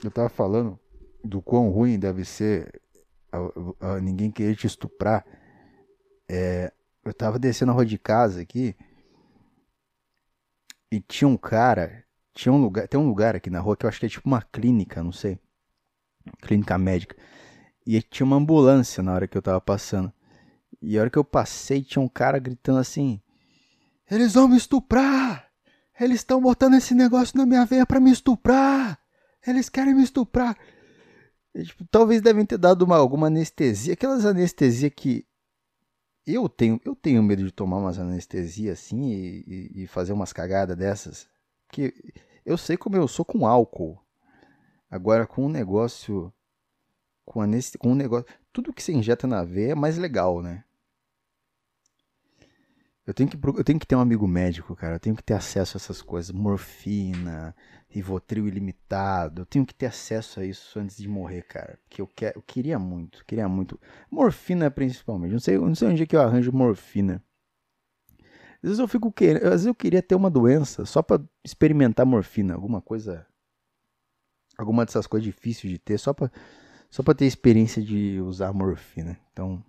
eu 0.01 0.09
tava 0.09 0.29
falando 0.29 0.79
do 1.21 1.41
quão 1.41 1.69
ruim 1.69 1.99
deve 1.99 2.23
ser 2.23 2.81
a, 3.29 3.95
a, 3.95 3.99
ninguém 3.99 4.31
querer 4.31 4.55
te 4.55 4.65
estuprar. 4.65 5.25
É, 6.29 6.71
eu 7.03 7.13
tava 7.13 7.37
descendo 7.37 7.71
a 7.71 7.75
rua 7.75 7.85
de 7.85 7.97
casa 7.97 8.41
aqui 8.41 8.77
e 10.89 11.01
tinha 11.01 11.27
um 11.27 11.37
cara, 11.37 12.06
tinha 12.37 12.53
um 12.53 12.61
lugar, 12.61 12.87
tem 12.87 12.99
um 12.99 13.07
lugar 13.07 13.35
aqui 13.35 13.49
na 13.49 13.59
rua 13.59 13.75
que 13.75 13.85
eu 13.85 13.89
acho 13.89 13.99
que 13.99 14.05
é 14.05 14.09
tipo 14.09 14.27
uma 14.27 14.41
clínica, 14.41 15.03
não 15.03 15.11
sei 15.11 15.39
clínica 16.41 16.77
médica. 16.77 17.15
E 17.85 18.01
tinha 18.01 18.25
uma 18.25 18.35
ambulância 18.35 19.01
na 19.01 19.13
hora 19.13 19.27
que 19.27 19.37
eu 19.37 19.41
tava 19.41 19.61
passando. 19.61 20.11
E 20.81 20.97
a 20.97 21.01
hora 21.01 21.09
que 21.09 21.17
eu 21.17 21.23
passei, 21.23 21.81
tinha 21.83 22.01
um 22.01 22.07
cara 22.07 22.37
gritando 22.37 22.79
assim: 22.79 23.21
Eles 24.09 24.33
vão 24.33 24.47
me 24.47 24.57
estuprar! 24.57 25.47
Eles 25.99 26.19
estão 26.19 26.39
botando 26.39 26.75
esse 26.75 26.93
negócio 26.93 27.37
na 27.37 27.45
minha 27.45 27.65
veia 27.65 27.85
para 27.85 27.99
me 27.99 28.11
estuprar! 28.11 28.99
Eles 29.45 29.69
querem 29.69 29.95
me 29.95 30.03
estuprar! 30.03 30.55
E, 31.55 31.63
tipo, 31.63 31.85
talvez 31.89 32.21
devem 32.21 32.45
ter 32.45 32.57
dado 32.57 32.83
uma, 32.83 32.97
alguma 32.97 33.27
anestesia, 33.27 33.93
aquelas 33.93 34.25
anestesias 34.25 34.91
que 34.95 35.25
eu 36.25 36.47
tenho, 36.49 36.79
eu 36.85 36.93
tenho 36.93 37.23
medo 37.23 37.43
de 37.43 37.51
tomar 37.51 37.77
umas 37.77 37.97
anestesias 37.97 38.77
assim 38.77 39.09
e, 39.09 39.43
e, 39.47 39.83
e 39.83 39.87
fazer 39.87 40.11
umas 40.13 40.33
cagadas 40.33 40.77
dessas. 40.77 41.27
Porque 41.67 41.95
eu 42.47 42.57
sei 42.57 42.77
como 42.77 42.95
eu 42.95 43.07
sou 43.09 43.25
com 43.25 43.45
álcool. 43.45 44.01
Agora 44.89 45.27
com 45.27 45.45
um 45.45 45.49
negócio 45.49 46.33
com, 47.25 47.41
anest... 47.41 47.77
com 47.77 47.91
um 47.91 47.95
negócio, 47.95 48.25
tudo 48.53 48.71
que 48.71 48.81
você 48.81 48.93
injeta 48.93 49.27
na 49.27 49.43
veia 49.43 49.73
é 49.73 49.75
mais 49.75 49.97
legal, 49.97 50.41
né? 50.41 50.63
Eu 53.05 53.13
tenho, 53.13 53.29
que, 53.29 53.37
eu 53.37 53.63
tenho 53.63 53.79
que 53.79 53.85
ter 53.87 53.95
um 53.95 54.01
amigo 54.01 54.27
médico, 54.27 54.75
cara. 54.75 54.95
Eu 54.95 54.99
tenho 54.99 55.15
que 55.15 55.23
ter 55.23 55.33
acesso 55.33 55.77
a 55.77 55.79
essas 55.79 56.01
coisas. 56.01 56.31
Morfina, 56.31 57.55
Rivotril 57.89 58.47
ilimitado. 58.47 59.41
Eu 59.41 59.45
tenho 59.45 59.65
que 59.65 59.73
ter 59.73 59.85
acesso 59.85 60.39
a 60.39 60.45
isso 60.45 60.77
antes 60.79 60.97
de 60.97 61.07
morrer, 61.07 61.43
cara. 61.43 61.79
Porque 61.83 62.01
eu, 62.01 62.07
quer, 62.07 62.35
eu 62.35 62.41
queria 62.41 62.77
muito, 62.79 63.23
queria 63.25 63.47
muito. 63.47 63.79
Morfina 64.11 64.69
principalmente. 64.71 65.31
Não 65.31 65.39
sei, 65.39 65.57
não 65.57 65.75
sei 65.75 65.87
onde 65.89 66.03
é 66.03 66.05
que 66.05 66.15
eu 66.15 66.21
arranjo 66.21 66.51
morfina. 66.51 67.23
Às 68.57 68.69
vezes 68.69 68.79
eu 68.79 68.87
fico 68.87 69.11
querendo. 69.11 69.43
Às 69.45 69.51
vezes 69.51 69.65
eu 69.67 69.75
queria 69.75 70.01
ter 70.01 70.15
uma 70.15 70.29
doença 70.29 70.85
só 70.85 71.01
para 71.01 71.21
experimentar 71.43 72.05
morfina. 72.05 72.53
Alguma 72.53 72.81
coisa 72.81 73.25
alguma 74.57 74.85
dessas 74.85 75.05
coisas 75.05 75.25
difíceis 75.25 75.71
de 75.71 75.77
ter, 75.77 75.97
só 75.97 76.13
pra, 76.13 76.31
só 76.89 77.03
pra 77.03 77.13
ter 77.13 77.25
experiência 77.25 77.81
de 77.81 78.19
usar 78.21 78.51
morfina. 78.51 79.17
Então. 79.31 79.63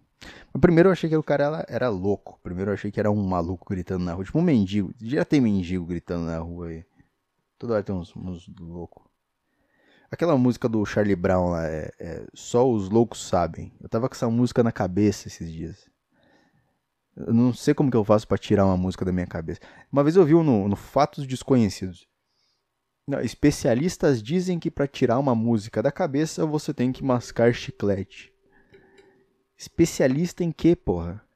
Primeiro 0.61 0.89
eu 0.89 0.93
achei 0.93 1.09
que 1.09 1.17
o 1.17 1.23
cara 1.23 1.45
era, 1.45 1.67
era, 1.69 1.89
louco. 1.89 2.41
Primeiro 2.43 2.71
eu 2.71 2.75
achei 2.75 2.91
que 2.91 2.99
era 2.99 3.11
um 3.11 3.23
maluco 3.23 3.67
gritando 3.69 4.05
na 4.05 4.15
rua. 4.15 4.25
Tipo 4.25 4.39
um 4.39 4.43
mendigo. 4.43 4.93
Já 5.01 5.25
tem 5.25 5.41
mendigo 5.41 5.87
gritando 5.87 6.25
na 6.25 6.39
rua 6.39 6.69
aí. 6.69 6.85
Toda 7.57 7.75
hora 7.75 7.83
tem 7.83 7.95
uns, 7.95 8.15
uns 8.17 8.49
loucos. 8.59 9.05
Aquela 10.11 10.37
música 10.37 10.69
do 10.69 10.85
Charlie 10.87 11.15
Brown 11.15 11.51
lá, 11.51 11.69
é, 11.69 11.93
é, 12.01 12.27
Só 12.35 12.69
os 12.69 12.89
loucos 12.89 13.29
sabem. 13.29 13.73
Eu 13.81 13.89
tava 13.89 14.09
com 14.09 14.15
essa 14.15 14.29
música 14.29 14.63
na 14.63 14.73
cabeça 14.73 15.29
esses 15.29 15.53
dias. 15.53 15.89
Eu 17.27 17.35
não 17.35 17.53
sei 17.53 17.75
como 17.75 17.91
que 17.91 17.97
eu 17.97 18.05
faço 18.05 18.29
para 18.29 18.39
tirar 18.39 18.65
uma 18.65 18.77
música 18.77 19.05
da 19.05 19.13
minha 19.13 19.27
cabeça. 19.27 19.61
Uma 19.91 20.05
vez 20.05 20.15
eu 20.15 20.25
vi 20.25 20.35
no, 20.35 20.69
no 20.69 20.77
Fatos 20.77 21.27
Desconhecidos. 21.27 22.07
Não, 23.07 23.21
especialistas 23.21 24.23
dizem 24.23 24.59
que 24.59 24.71
para 24.71 24.87
tirar 24.87 25.19
uma 25.19 25.35
música 25.35 25.83
da 25.83 25.91
cabeça 25.91 26.45
você 26.45 26.73
tem 26.75 26.93
que 26.93 27.03
mascar 27.03 27.53
chiclete. 27.55 28.33
Especialista 29.57 30.45
em 30.45 30.53
que, 30.53 30.77
porra? 30.77 31.27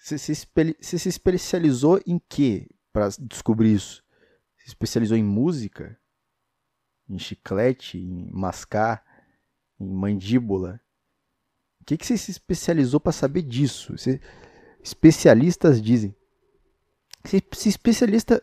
Você 0.00 0.18
se, 0.18 1.08
especializou 1.08 2.00
em 2.06 2.18
que 2.18 2.68
para 2.92 3.08
descobrir 3.20 3.74
isso? 3.74 4.02
Se 4.56 4.68
especializou 4.68 5.16
em 5.16 5.22
música? 5.22 5.96
Em 7.08 7.18
chiclete? 7.18 7.98
Em 7.98 8.30
mascar? 8.32 9.04
Em 9.78 9.92
mandíbula? 9.92 10.80
O 11.80 11.84
que, 11.84 11.96
que 11.96 12.06
você 12.06 12.16
se 12.16 12.30
especializou 12.30 12.98
para 12.98 13.12
saber 13.12 13.42
disso? 13.42 13.96
Você, 13.96 14.20
especialistas 14.82 15.80
dizem. 15.80 16.14
Se, 17.24 17.42
se 17.52 17.68
especialista 17.68 18.40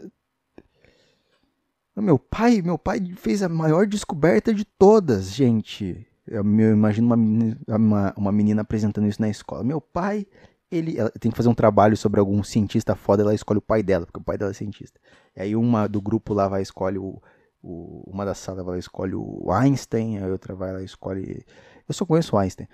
meu 2.01 2.19
pai, 2.19 2.61
meu 2.61 2.77
pai 2.77 2.99
fez 3.15 3.41
a 3.41 3.47
maior 3.47 3.87
descoberta 3.87 4.53
de 4.53 4.65
todas, 4.65 5.31
gente. 5.31 6.05
Eu, 6.27 6.43
eu 6.43 6.73
imagino 6.73 7.07
uma 7.07 7.15
menina, 7.15 7.57
uma, 7.69 8.13
uma 8.17 8.31
menina 8.31 8.61
apresentando 8.63 9.07
isso 9.07 9.21
na 9.21 9.29
escola. 9.29 9.63
Meu 9.63 9.79
pai, 9.79 10.27
ele 10.69 10.97
tem 11.19 11.31
que 11.31 11.37
fazer 11.37 11.47
um 11.47 11.53
trabalho 11.53 11.95
sobre 11.95 12.19
algum 12.19 12.43
cientista 12.43 12.95
foda, 12.95 13.23
ela 13.23 13.33
escolhe 13.33 13.59
o 13.59 13.61
pai 13.61 13.81
dela, 13.81 14.05
porque 14.05 14.19
o 14.19 14.23
pai 14.23 14.37
dela 14.37 14.51
é 14.51 14.53
cientista. 14.53 14.99
E 15.35 15.41
aí 15.41 15.55
uma 15.55 15.87
do 15.87 16.01
grupo 16.01 16.33
lá 16.33 16.49
vai 16.49 16.61
escolhe 16.61 16.97
o, 16.97 17.21
o 17.63 18.03
uma 18.07 18.25
da 18.25 18.33
sala 18.33 18.61
vai 18.61 18.77
escolhe 18.77 19.15
o 19.15 19.49
Einstein, 19.51 20.17
a 20.17 20.27
outra 20.27 20.53
vai 20.53 20.73
lá 20.73 20.81
escolhe 20.81 21.45
Eu 21.87 21.93
só 21.93 22.05
conheço 22.05 22.35
o 22.35 22.39
Einstein. 22.39 22.67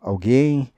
Alguém 0.00 0.72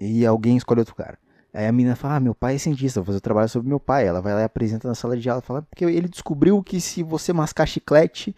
e 0.00 0.26
alguém 0.26 0.56
escolhe 0.56 0.80
outro 0.80 0.96
cara. 0.96 1.16
Aí 1.54 1.68
a 1.68 1.72
menina 1.72 1.94
fala: 1.94 2.16
ah, 2.16 2.20
meu 2.20 2.34
pai 2.34 2.56
é 2.56 2.58
cientista, 2.58 3.00
vou 3.00 3.06
fazer 3.06 3.20
trabalho 3.20 3.48
sobre 3.48 3.68
meu 3.68 3.78
pai. 3.78 4.06
Ela 4.06 4.20
vai 4.20 4.34
lá 4.34 4.40
e 4.40 4.44
apresenta 4.44 4.88
na 4.88 4.94
sala 4.94 5.16
de 5.16 5.30
aula, 5.30 5.40
fala 5.40 5.62
porque 5.62 5.84
ele 5.84 6.08
descobriu 6.08 6.60
que 6.64 6.80
se 6.80 7.02
você 7.04 7.32
mascar 7.32 7.64
chiclete, 7.64 8.34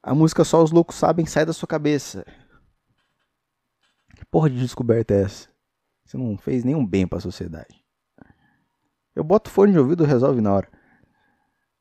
a 0.00 0.14
música 0.14 0.44
só 0.44 0.62
os 0.62 0.70
loucos 0.70 0.94
sabem 0.94 1.26
sai 1.26 1.44
da 1.44 1.52
sua 1.52 1.66
cabeça. 1.66 2.24
Que 4.14 4.24
porra 4.26 4.48
de 4.48 4.60
descoberta 4.60 5.12
é 5.12 5.22
essa? 5.22 5.48
Você 6.04 6.16
não 6.16 6.38
fez 6.38 6.62
nenhum 6.62 6.86
bem 6.86 7.06
para 7.06 7.18
a 7.18 7.20
sociedade. 7.20 7.84
Eu 9.14 9.24
boto 9.24 9.50
fone 9.50 9.72
de 9.72 9.78
ouvido 9.78 10.04
resolve 10.04 10.40
na 10.40 10.54
hora. 10.54 10.68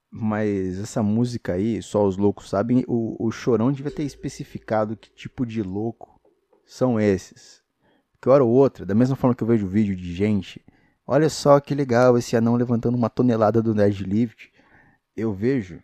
Mas 0.09 0.79
essa 0.79 1.03
música 1.03 1.53
aí, 1.53 1.81
só 1.83 2.03
os 2.03 2.17
loucos 2.17 2.49
sabem, 2.49 2.83
o, 2.87 3.15
o 3.23 3.29
Chorão 3.29 3.71
devia 3.71 3.91
ter 3.91 4.03
especificado 4.03 4.97
que 4.97 5.11
tipo 5.11 5.45
de 5.45 5.61
louco 5.61 6.19
são 6.65 6.99
esses. 6.99 7.61
Que 8.21 8.29
hora 8.29 8.43
ou 8.43 8.51
outra, 8.51 8.85
da 8.85 8.95
mesma 8.95 9.15
forma 9.15 9.35
que 9.35 9.43
eu 9.43 9.47
vejo 9.47 9.67
vídeo 9.67 9.95
de 9.95 10.13
gente, 10.13 10.63
olha 11.05 11.29
só 11.29 11.59
que 11.59 11.75
legal 11.75 12.17
esse 12.17 12.35
anão 12.35 12.55
levantando 12.55 12.95
uma 12.95 13.09
tonelada 13.09 13.61
do 13.61 13.73
deadlift. 13.73 14.51
Eu 15.15 15.33
vejo, 15.33 15.81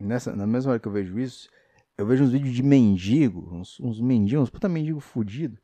nessa, 0.00 0.34
na 0.34 0.46
mesma 0.46 0.72
hora 0.72 0.80
que 0.80 0.88
eu 0.88 0.92
vejo 0.92 1.18
isso, 1.18 1.48
eu 1.96 2.06
vejo 2.06 2.24
uns 2.24 2.32
vídeos 2.32 2.54
de 2.54 2.62
mendigo, 2.62 3.48
uns, 3.54 3.80
uns 3.80 4.00
mendigos, 4.00 4.44
uns 4.44 4.50
puta 4.50 4.68
mendigo 4.68 5.00
fudido, 5.00 5.58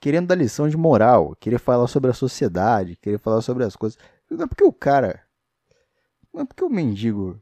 querendo 0.00 0.28
dar 0.28 0.34
lição 0.34 0.68
de 0.68 0.76
moral, 0.76 1.36
querer 1.36 1.58
falar 1.58 1.86
sobre 1.86 2.10
a 2.10 2.14
sociedade, 2.14 2.96
querer 2.96 3.18
falar 3.18 3.40
sobre 3.40 3.64
as 3.64 3.76
coisas. 3.76 3.98
Não 4.30 4.44
é 4.44 4.46
porque 4.46 4.64
o 4.64 4.72
cara 4.72 5.24
mas 6.34 6.48
por 6.48 6.56
que 6.56 6.64
o 6.64 6.68
mendigo? 6.68 7.40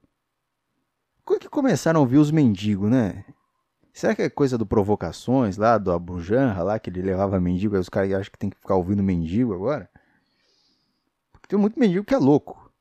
Quando 1.24 1.40
que 1.40 1.48
começaram 1.48 1.98
a 1.98 2.02
ouvir 2.02 2.18
os 2.18 2.30
mendigos, 2.30 2.90
né? 2.90 3.24
Será 3.92 4.14
que 4.14 4.22
é 4.22 4.30
coisa 4.30 4.56
do 4.56 4.64
Provocações 4.64 5.56
lá, 5.58 5.76
do 5.76 5.92
Abu 5.92 6.20
Janra 6.20 6.62
lá, 6.62 6.78
que 6.78 6.88
ele 6.88 7.02
levava 7.02 7.38
mendigo, 7.38 7.74
aí 7.74 7.80
os 7.80 7.90
caras 7.90 8.12
acham 8.12 8.32
que 8.32 8.38
tem 8.38 8.48
que 8.48 8.56
ficar 8.56 8.74
ouvindo 8.74 9.02
mendigo 9.02 9.52
agora? 9.52 9.88
Porque 11.30 11.48
tem 11.48 11.58
muito 11.58 11.78
mendigo 11.78 12.04
que 12.04 12.14
é 12.14 12.18
louco. 12.18 12.72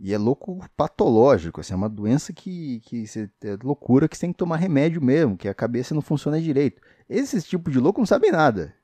E 0.00 0.12
é 0.12 0.18
louco 0.18 0.58
patológico, 0.76 1.60
assim, 1.60 1.72
é 1.72 1.76
uma 1.76 1.88
doença 1.88 2.32
que, 2.32 2.80
que 2.80 3.04
é 3.42 3.56
loucura 3.62 4.08
que 4.08 4.16
você 4.16 4.22
tem 4.22 4.32
que 4.32 4.38
tomar 4.38 4.56
remédio 4.56 5.00
mesmo, 5.00 5.36
que 5.36 5.48
a 5.48 5.54
cabeça 5.54 5.94
não 5.94 6.02
funciona 6.02 6.40
direito. 6.40 6.80
Esses 7.08 7.44
tipos 7.44 7.72
de 7.72 7.78
louco 7.78 8.00
não 8.00 8.06
sabem 8.06 8.32
nada. 8.32 8.74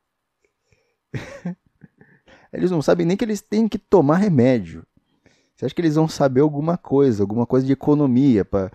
eles 2.52 2.70
não 2.70 2.82
sabem 2.82 3.06
nem 3.06 3.16
que 3.16 3.24
eles 3.24 3.40
têm 3.40 3.66
que 3.66 3.78
tomar 3.78 4.18
remédio. 4.18 4.86
Você 5.56 5.64
acha 5.64 5.74
que 5.74 5.80
eles 5.80 5.96
vão 5.96 6.08
saber 6.08 6.42
alguma 6.42 6.78
coisa, 6.78 7.22
alguma 7.22 7.46
coisa 7.46 7.66
de 7.66 7.72
economia 7.72 8.44
para 8.44 8.70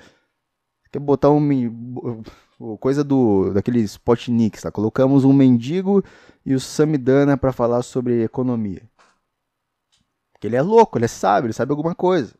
quer 0.91 0.99
botar 0.99 1.29
um 1.29 1.39
coisa 2.79 3.03
do 3.03 3.53
daquele 3.53 3.79
Spotnik, 3.81 4.61
tá? 4.61 4.71
Colocamos 4.71 5.23
um 5.23 5.33
mendigo 5.33 6.03
e 6.45 6.53
o 6.53 6.59
Samidana 6.59 7.37
para 7.37 7.51
falar 7.51 7.81
sobre 7.81 8.23
economia. 8.23 8.81
Porque 10.33 10.47
ele 10.47 10.55
é 10.55 10.61
louco, 10.61 10.97
ele 10.97 11.05
é 11.05 11.09
sábio, 11.09 11.47
ele 11.47 11.53
sabe 11.53 11.71
alguma 11.71 11.95
coisa. 11.95 12.35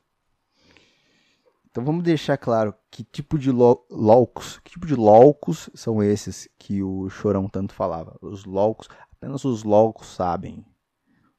Então 1.69 1.83
vamos 1.83 2.03
deixar 2.03 2.37
claro 2.37 2.73
que 2.89 3.03
tipo 3.03 3.37
de 3.37 3.51
loucos, 3.51 4.59
que 4.63 4.71
tipo 4.71 4.87
de 4.87 4.95
loucos 4.95 5.69
são 5.73 6.01
esses 6.01 6.47
que 6.57 6.81
o 6.81 7.09
Chorão 7.09 7.49
tanto 7.49 7.73
falava. 7.73 8.17
Os 8.21 8.45
loucos, 8.45 8.87
apenas 9.11 9.43
os 9.43 9.63
loucos 9.63 10.07
sabem. 10.07 10.65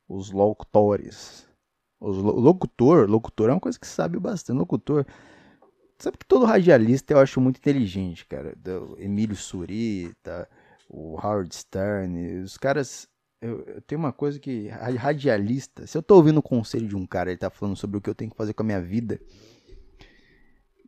Os 0.07 0.31
locutores. 0.31 1.49
O 1.99 2.11
locutor, 2.11 3.09
locutor 3.09 3.49
é 3.49 3.53
uma 3.55 3.61
coisa 3.61 3.81
que 3.81 3.87
sabe 3.87 4.19
bastante. 4.19 4.59
Locutor. 4.59 5.07
Sabe 5.99 6.19
que 6.19 6.27
todo 6.27 6.45
radialista 6.45 7.15
eu 7.15 7.19
acho 7.19 7.41
muito 7.41 7.59
inteligente, 7.59 8.27
cara. 8.27 8.55
Emílio 8.99 9.35
Surita, 9.35 10.49
o 10.89 11.15
Howard 11.15 11.55
Stern, 11.55 12.41
os 12.41 12.57
caras. 12.57 13.09
Eu, 13.41 13.63
eu, 13.63 13.81
tenho 13.83 13.99
uma 13.99 14.13
coisa 14.13 14.39
que. 14.39 14.69
Radialista. 14.69 15.87
Se 15.87 15.97
eu 15.97 16.03
tô 16.03 16.17
ouvindo 16.17 16.39
o 16.39 16.43
conselho 16.43 16.87
de 16.87 16.97
um 16.97 17.07
cara, 17.07 17.31
ele 17.31 17.39
tá 17.39 17.51
falando 17.51 17.77
sobre 17.77 17.97
o 17.97 18.01
que 18.01 18.11
eu 18.11 18.15
tenho 18.15 18.31
que 18.31 18.37
fazer 18.37 18.53
com 18.53 18.63
a 18.63 18.67
minha 18.67 18.81
vida. 18.81 19.21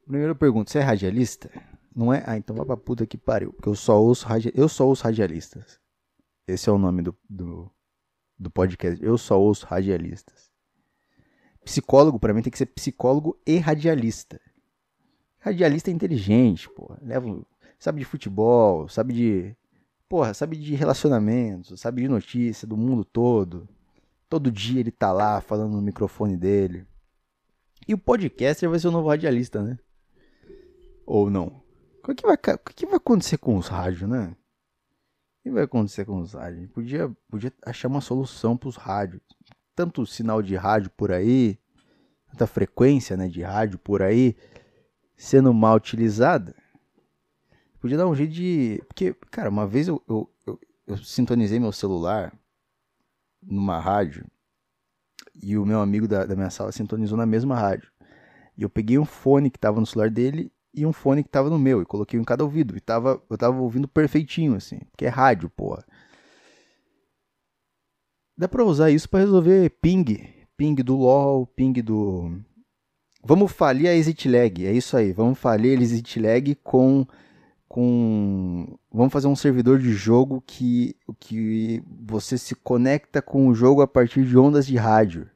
Primeiro 0.03 0.33
eu 0.33 0.37
pergunto, 0.37 0.71
você 0.71 0.79
é 0.79 0.83
radialista? 0.83 1.51
Não 1.95 2.13
é? 2.13 2.23
Ah, 2.27 2.37
então 2.37 2.57
vai 2.57 2.65
pra 2.65 2.77
puta 2.77 3.07
que 3.07 3.19
pariu. 3.19 3.53
Porque 3.53 3.69
eu 3.69 3.75
só 3.75 4.01
ouço, 4.01 4.27
eu 4.55 4.69
só 4.69 4.87
ouço 4.87 5.05
radialistas. 5.05 5.81
Esse 6.47 6.69
é 6.69 6.73
o 6.73 6.79
nome 6.79 7.03
do, 7.03 7.17
do, 7.29 7.71
do 8.39 8.51
podcast. 8.51 9.05
Eu 9.05 9.19
só 9.19 9.39
ouço 9.39 9.67
radialistas. 9.67 10.51
Psicólogo, 11.65 12.19
para 12.19 12.33
mim, 12.33 12.41
tem 12.41 12.51
que 12.51 12.57
ser 12.57 12.67
psicólogo 12.67 13.39
e 13.47 13.59
radialista. 13.59 14.41
Radialista 15.39 15.91
é 15.91 15.95
inteligente, 15.95 16.69
porra. 16.71 16.99
Leva, 17.03 17.41
sabe 17.79 18.01
de 18.01 18.05
futebol, 18.05 18.89
sabe 18.89 19.15
de. 19.15 19.57
Porra, 20.09 20.33
sabe 20.33 20.57
de 20.57 20.75
relacionamentos, 20.75 21.81
sabe 21.81 22.03
de 22.03 22.09
notícia 22.09 22.67
do 22.67 22.77
mundo 22.77 23.05
todo. 23.05 23.69
Todo 24.29 24.51
dia 24.51 24.81
ele 24.81 24.91
tá 24.91 25.13
lá 25.13 25.41
falando 25.41 25.73
no 25.73 25.83
microfone 25.83 26.37
dele. 26.37 26.87
E 27.87 27.95
o 27.95 27.99
podcaster 27.99 28.69
vai 28.69 28.79
ser 28.79 28.89
o 28.89 28.93
novo 28.93 29.09
radialista, 29.09 29.63
né? 29.63 29.79
Ou 31.07 31.31
não? 31.31 31.63
O 32.07 32.15
que 32.15 32.27
vai, 32.27 32.37
o 32.37 32.59
que 32.75 32.87
vai 32.87 32.97
acontecer 32.97 33.39
com 33.39 33.57
os 33.57 33.69
rádios, 33.69 34.09
né? 34.09 34.35
O 35.41 35.43
que 35.43 35.51
vai 35.51 35.65
acontecer 35.65 36.05
com 36.05 36.21
os 36.21 36.33
rádios? 36.33 36.71
Podia, 36.71 37.11
podia 37.29 37.53
achar 37.65 37.89
uma 37.89 38.01
solução 38.01 38.57
para 38.57 38.69
os 38.69 38.77
rádios 38.77 39.21
tanto 39.79 40.05
sinal 40.05 40.43
de 40.43 40.57
rádio 40.57 40.91
por 40.91 41.13
aí, 41.13 41.57
tanta 42.33 42.49
frequência 42.49 43.17
né, 43.17 43.29
de 43.29 43.43
rádio 43.43 43.79
por 43.79 44.03
aí 44.03 44.35
sendo 45.19 45.53
mal 45.53 45.77
utilizada. 45.77 46.55
Podia 47.81 47.99
dar 47.99 48.07
um 48.07 48.15
jeito 48.15 48.33
de. 48.33 48.83
Porque, 48.87 49.13
cara, 49.31 49.51
uma 49.51 49.67
vez 49.67 49.89
eu, 49.89 50.03
eu, 50.09 50.31
eu, 50.47 50.61
eu 50.87 50.97
sintonizei 50.99 51.59
meu 51.59 51.73
celular 51.73 52.33
numa 53.43 53.79
rádio 53.79 54.25
e 55.43 55.57
o 55.57 55.67
meu 55.67 55.81
amigo 55.81 56.09
da, 56.09 56.25
da 56.25 56.35
minha 56.35 56.51
sala 56.51 56.73
sintonizou 56.73 57.19
na 57.19 57.27
mesma 57.27 57.57
rádio. 57.57 57.91
E 58.57 58.63
eu 58.63 58.71
peguei 58.71 58.99
um 58.99 59.05
fone 59.05 59.51
que 59.51 59.59
tava 59.59 59.79
no 59.79 59.87
celular 59.87 60.11
dele 60.11 60.51
e 60.75 60.85
um 60.87 60.93
fone 60.93 61.23
que 61.23 61.29
tava 61.29 61.51
no 61.51 61.59
meu 61.59 61.83
e 61.83 61.87
coloquei 61.87 62.19
em 62.19 62.25
cada 62.25 62.45
ouvido. 62.45 62.77
E 62.77 62.81
tava, 62.81 63.23
eu 63.29 63.39
tava 63.39 63.61
ouvindo 63.61 63.87
perfeitinho, 63.87 64.55
assim, 64.55 64.81
porque 64.91 65.07
é 65.07 65.09
rádio, 65.09 65.51
porra. 65.51 65.85
Dá 68.37 68.49
pra 68.49 68.65
usar 68.65 68.91
isso 68.91 69.09
para 69.09 69.21
resolver 69.21 69.71
ping. 69.81 70.05
Ping 70.57 70.75
do 70.77 70.97
LoL, 70.97 71.47
ping 71.47 71.73
do. 71.75 72.41
Vamos 73.29 73.53
falir 73.53 73.87
a 73.89 73.95
exit 73.95 74.27
lag. 74.27 74.67
É 74.67 74.73
isso 74.73 74.97
aí. 74.97 75.13
Vamos 75.13 75.39
falir 75.39 75.79
a 75.79 75.83
exit 75.83 76.19
lag 76.19 76.55
com. 76.65 77.07
com... 77.69 78.79
Vamos 78.91 79.13
fazer 79.13 79.27
um 79.27 79.37
servidor 79.37 79.79
de 79.79 79.93
jogo 79.93 80.43
que, 80.47 80.97
que 81.21 81.83
você 82.01 82.39
se 82.39 82.55
conecta 82.55 83.21
com 83.21 83.47
o 83.47 83.55
jogo 83.55 83.83
a 83.83 83.87
partir 83.87 84.25
de 84.25 84.39
ondas 84.39 84.67
de 84.67 84.79
rádio. 84.79 85.29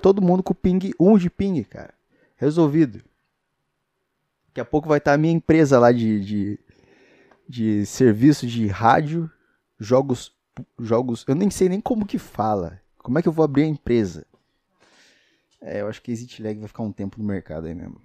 Todo 0.00 0.22
mundo 0.22 0.44
com 0.44 0.54
ping 0.54 0.92
1 0.96 1.18
de 1.18 1.28
ping, 1.28 1.60
cara. 1.64 1.92
Resolvido. 2.36 3.02
Daqui 4.46 4.60
a 4.60 4.64
pouco 4.64 4.86
vai 4.86 4.98
estar 4.98 5.14
a 5.14 5.18
minha 5.18 5.34
empresa 5.34 5.80
lá 5.80 5.90
de, 5.90 6.20
de, 6.20 6.60
de 7.48 7.84
serviço 7.84 8.46
de 8.46 8.68
rádio, 8.68 9.28
jogos 9.76 10.32
jogos. 10.78 11.24
Eu 11.26 11.34
nem 11.34 11.50
sei 11.50 11.68
nem 11.68 11.80
como 11.80 12.06
que 12.06 12.16
fala. 12.16 12.80
Como 12.98 13.18
é 13.18 13.22
que 13.22 13.26
eu 13.26 13.32
vou 13.32 13.44
abrir 13.44 13.64
a 13.64 13.66
empresa? 13.66 14.24
É, 15.64 15.80
eu 15.80 15.88
acho 15.88 16.02
que 16.02 16.12
Exit 16.12 16.42
Lag 16.42 16.58
vai 16.58 16.68
ficar 16.68 16.82
um 16.82 16.92
tempo 16.92 17.18
no 17.18 17.24
mercado 17.24 17.66
aí 17.66 17.74
mesmo. 17.74 17.98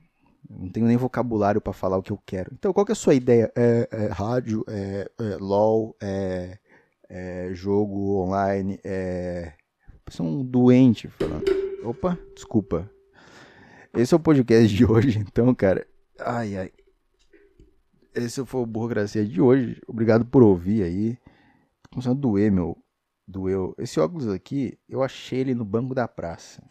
Eu 0.50 0.60
não 0.60 0.70
tenho 0.70 0.88
nem 0.88 0.96
vocabulário 0.96 1.60
para 1.60 1.74
falar 1.74 1.98
o 1.98 2.02
que 2.02 2.12
eu 2.12 2.20
quero. 2.26 2.52
Então, 2.54 2.72
qual 2.72 2.86
que 2.86 2.94
é 2.94 2.94
a 2.94 2.96
sua 2.96 3.14
ideia? 3.14 3.52
É, 3.54 3.90
é 3.92 4.08
rádio, 4.08 4.64
é, 4.70 5.12
é 5.20 5.36
LOL, 5.36 5.94
é, 6.02 6.58
é, 7.10 7.50
jogo 7.54 8.22
online, 8.24 8.80
é. 8.82 9.54
Você 10.10 10.22
um 10.22 10.44
doente 10.44 11.10
falando. 11.10 11.44
Opa, 11.84 12.18
desculpa. 12.34 12.90
Esse 13.94 14.14
é 14.14 14.18
o 14.18 14.22
podcast 14.22 14.74
de 14.74 14.86
hoje, 14.86 15.20
então, 15.28 15.54
cara. 15.54 15.86
Ai, 16.18 16.56
ai. 16.56 16.72
Esse 18.16 18.44
foi 18.46 18.62
o 18.62 18.66
Burocracia 18.66 19.26
de 19.26 19.42
hoje. 19.42 19.82
Obrigado 19.86 20.26
por 20.26 20.42
ouvir 20.42 20.84
aí 20.84 21.18
começando 21.92 22.18
a 22.18 22.22
doer, 22.22 22.52
meu. 22.52 22.78
Doeu. 23.28 23.76
Esse 23.78 24.00
óculos 24.00 24.30
aqui, 24.30 24.80
eu 24.88 25.04
achei 25.04 25.40
ele 25.40 25.54
no 25.54 25.66
banco 25.66 25.94
da 25.94 26.08
praça. 26.08 26.64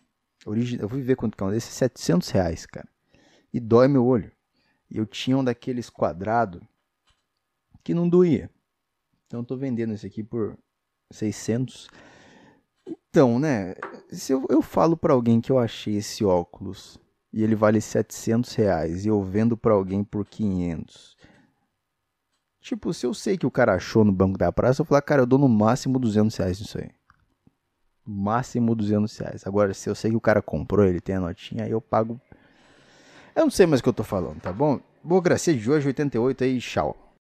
Eu 0.47 0.89
fui 0.89 1.03
ver 1.03 1.17
quanto 1.17 1.37
que 1.37 1.43
é 1.43 1.47
um 1.47 1.51
desses, 1.51 1.75
700 1.75 2.29
reais, 2.31 2.67
cara. 2.67 2.89
E 3.53 3.61
dói 3.61 3.89
meu 3.89 4.07
olho. 4.07 4.31
E 4.91 4.97
eu 4.97 5.07
tinha 5.07 5.37
um 5.37 5.45
daqueles 5.45 5.91
quadrados 5.91 6.63
que 7.85 7.93
não 7.93 8.09
doía. 8.09 8.51
Então 9.27 9.41
eu 9.41 9.45
tô 9.45 9.57
vendendo 9.57 9.93
esse 9.93 10.07
aqui 10.07 10.23
por 10.23 10.57
600. 11.11 11.89
Então, 12.87 13.39
né? 13.39 13.75
Se 14.11 14.33
eu, 14.33 14.47
eu 14.49 14.63
falo 14.63 14.97
para 14.97 15.13
alguém 15.13 15.41
que 15.41 15.53
eu 15.53 15.59
achei 15.59 15.97
esse 15.97 16.25
óculos 16.25 16.99
e 17.33 17.43
ele 17.43 17.55
vale 17.55 17.81
700 17.81 18.55
reais 18.55 19.05
e 19.05 19.09
eu 19.09 19.23
vendo 19.23 19.57
para 19.57 19.75
alguém 19.75 20.03
por 20.03 20.25
500 20.25 21.17
Tipo, 22.69 22.93
se 22.93 23.07
eu 23.07 23.15
sei 23.15 23.39
que 23.39 23.47
o 23.47 23.51
cara 23.51 23.75
achou 23.75 24.05
no 24.05 24.13
banco 24.13 24.37
da 24.37 24.53
praça, 24.53 24.83
eu 24.83 24.85
falar, 24.85 25.01
cara, 25.01 25.23
eu 25.23 25.27
dou 25.27 25.39
no 25.39 25.49
máximo 25.49 25.99
200 25.99 26.37
reais 26.37 26.61
nisso 26.61 26.79
aí. 26.79 26.91
Máximo 28.11 28.75
200 28.75 29.17
reais. 29.19 29.47
Agora, 29.47 29.75
se 29.75 29.89
eu 29.89 29.95
sei 29.95 30.11
que 30.11 30.17
o 30.17 30.21
cara 30.21 30.41
comprou, 30.41 30.85
ele 30.85 31.01
tem 31.01 31.17
a 31.17 31.21
notinha, 31.21 31.65
aí 31.65 31.71
eu 31.71 31.81
pago. 31.81 32.19
Eu 33.37 33.43
não 33.43 33.51
sei 33.51 33.67
mais 33.67 33.81
o 33.81 33.83
que 33.83 33.89
eu 33.89 33.93
tô 33.93 34.03
falando, 34.03 34.41
tá 34.41 34.53
bom? 34.53 34.81
Boa 35.05 35.21
gracia 35.21 35.55
de 35.55 35.71
hoje, 35.71 35.87
88 35.87 36.45
aí, 36.45 36.59
tchau. 36.59 37.08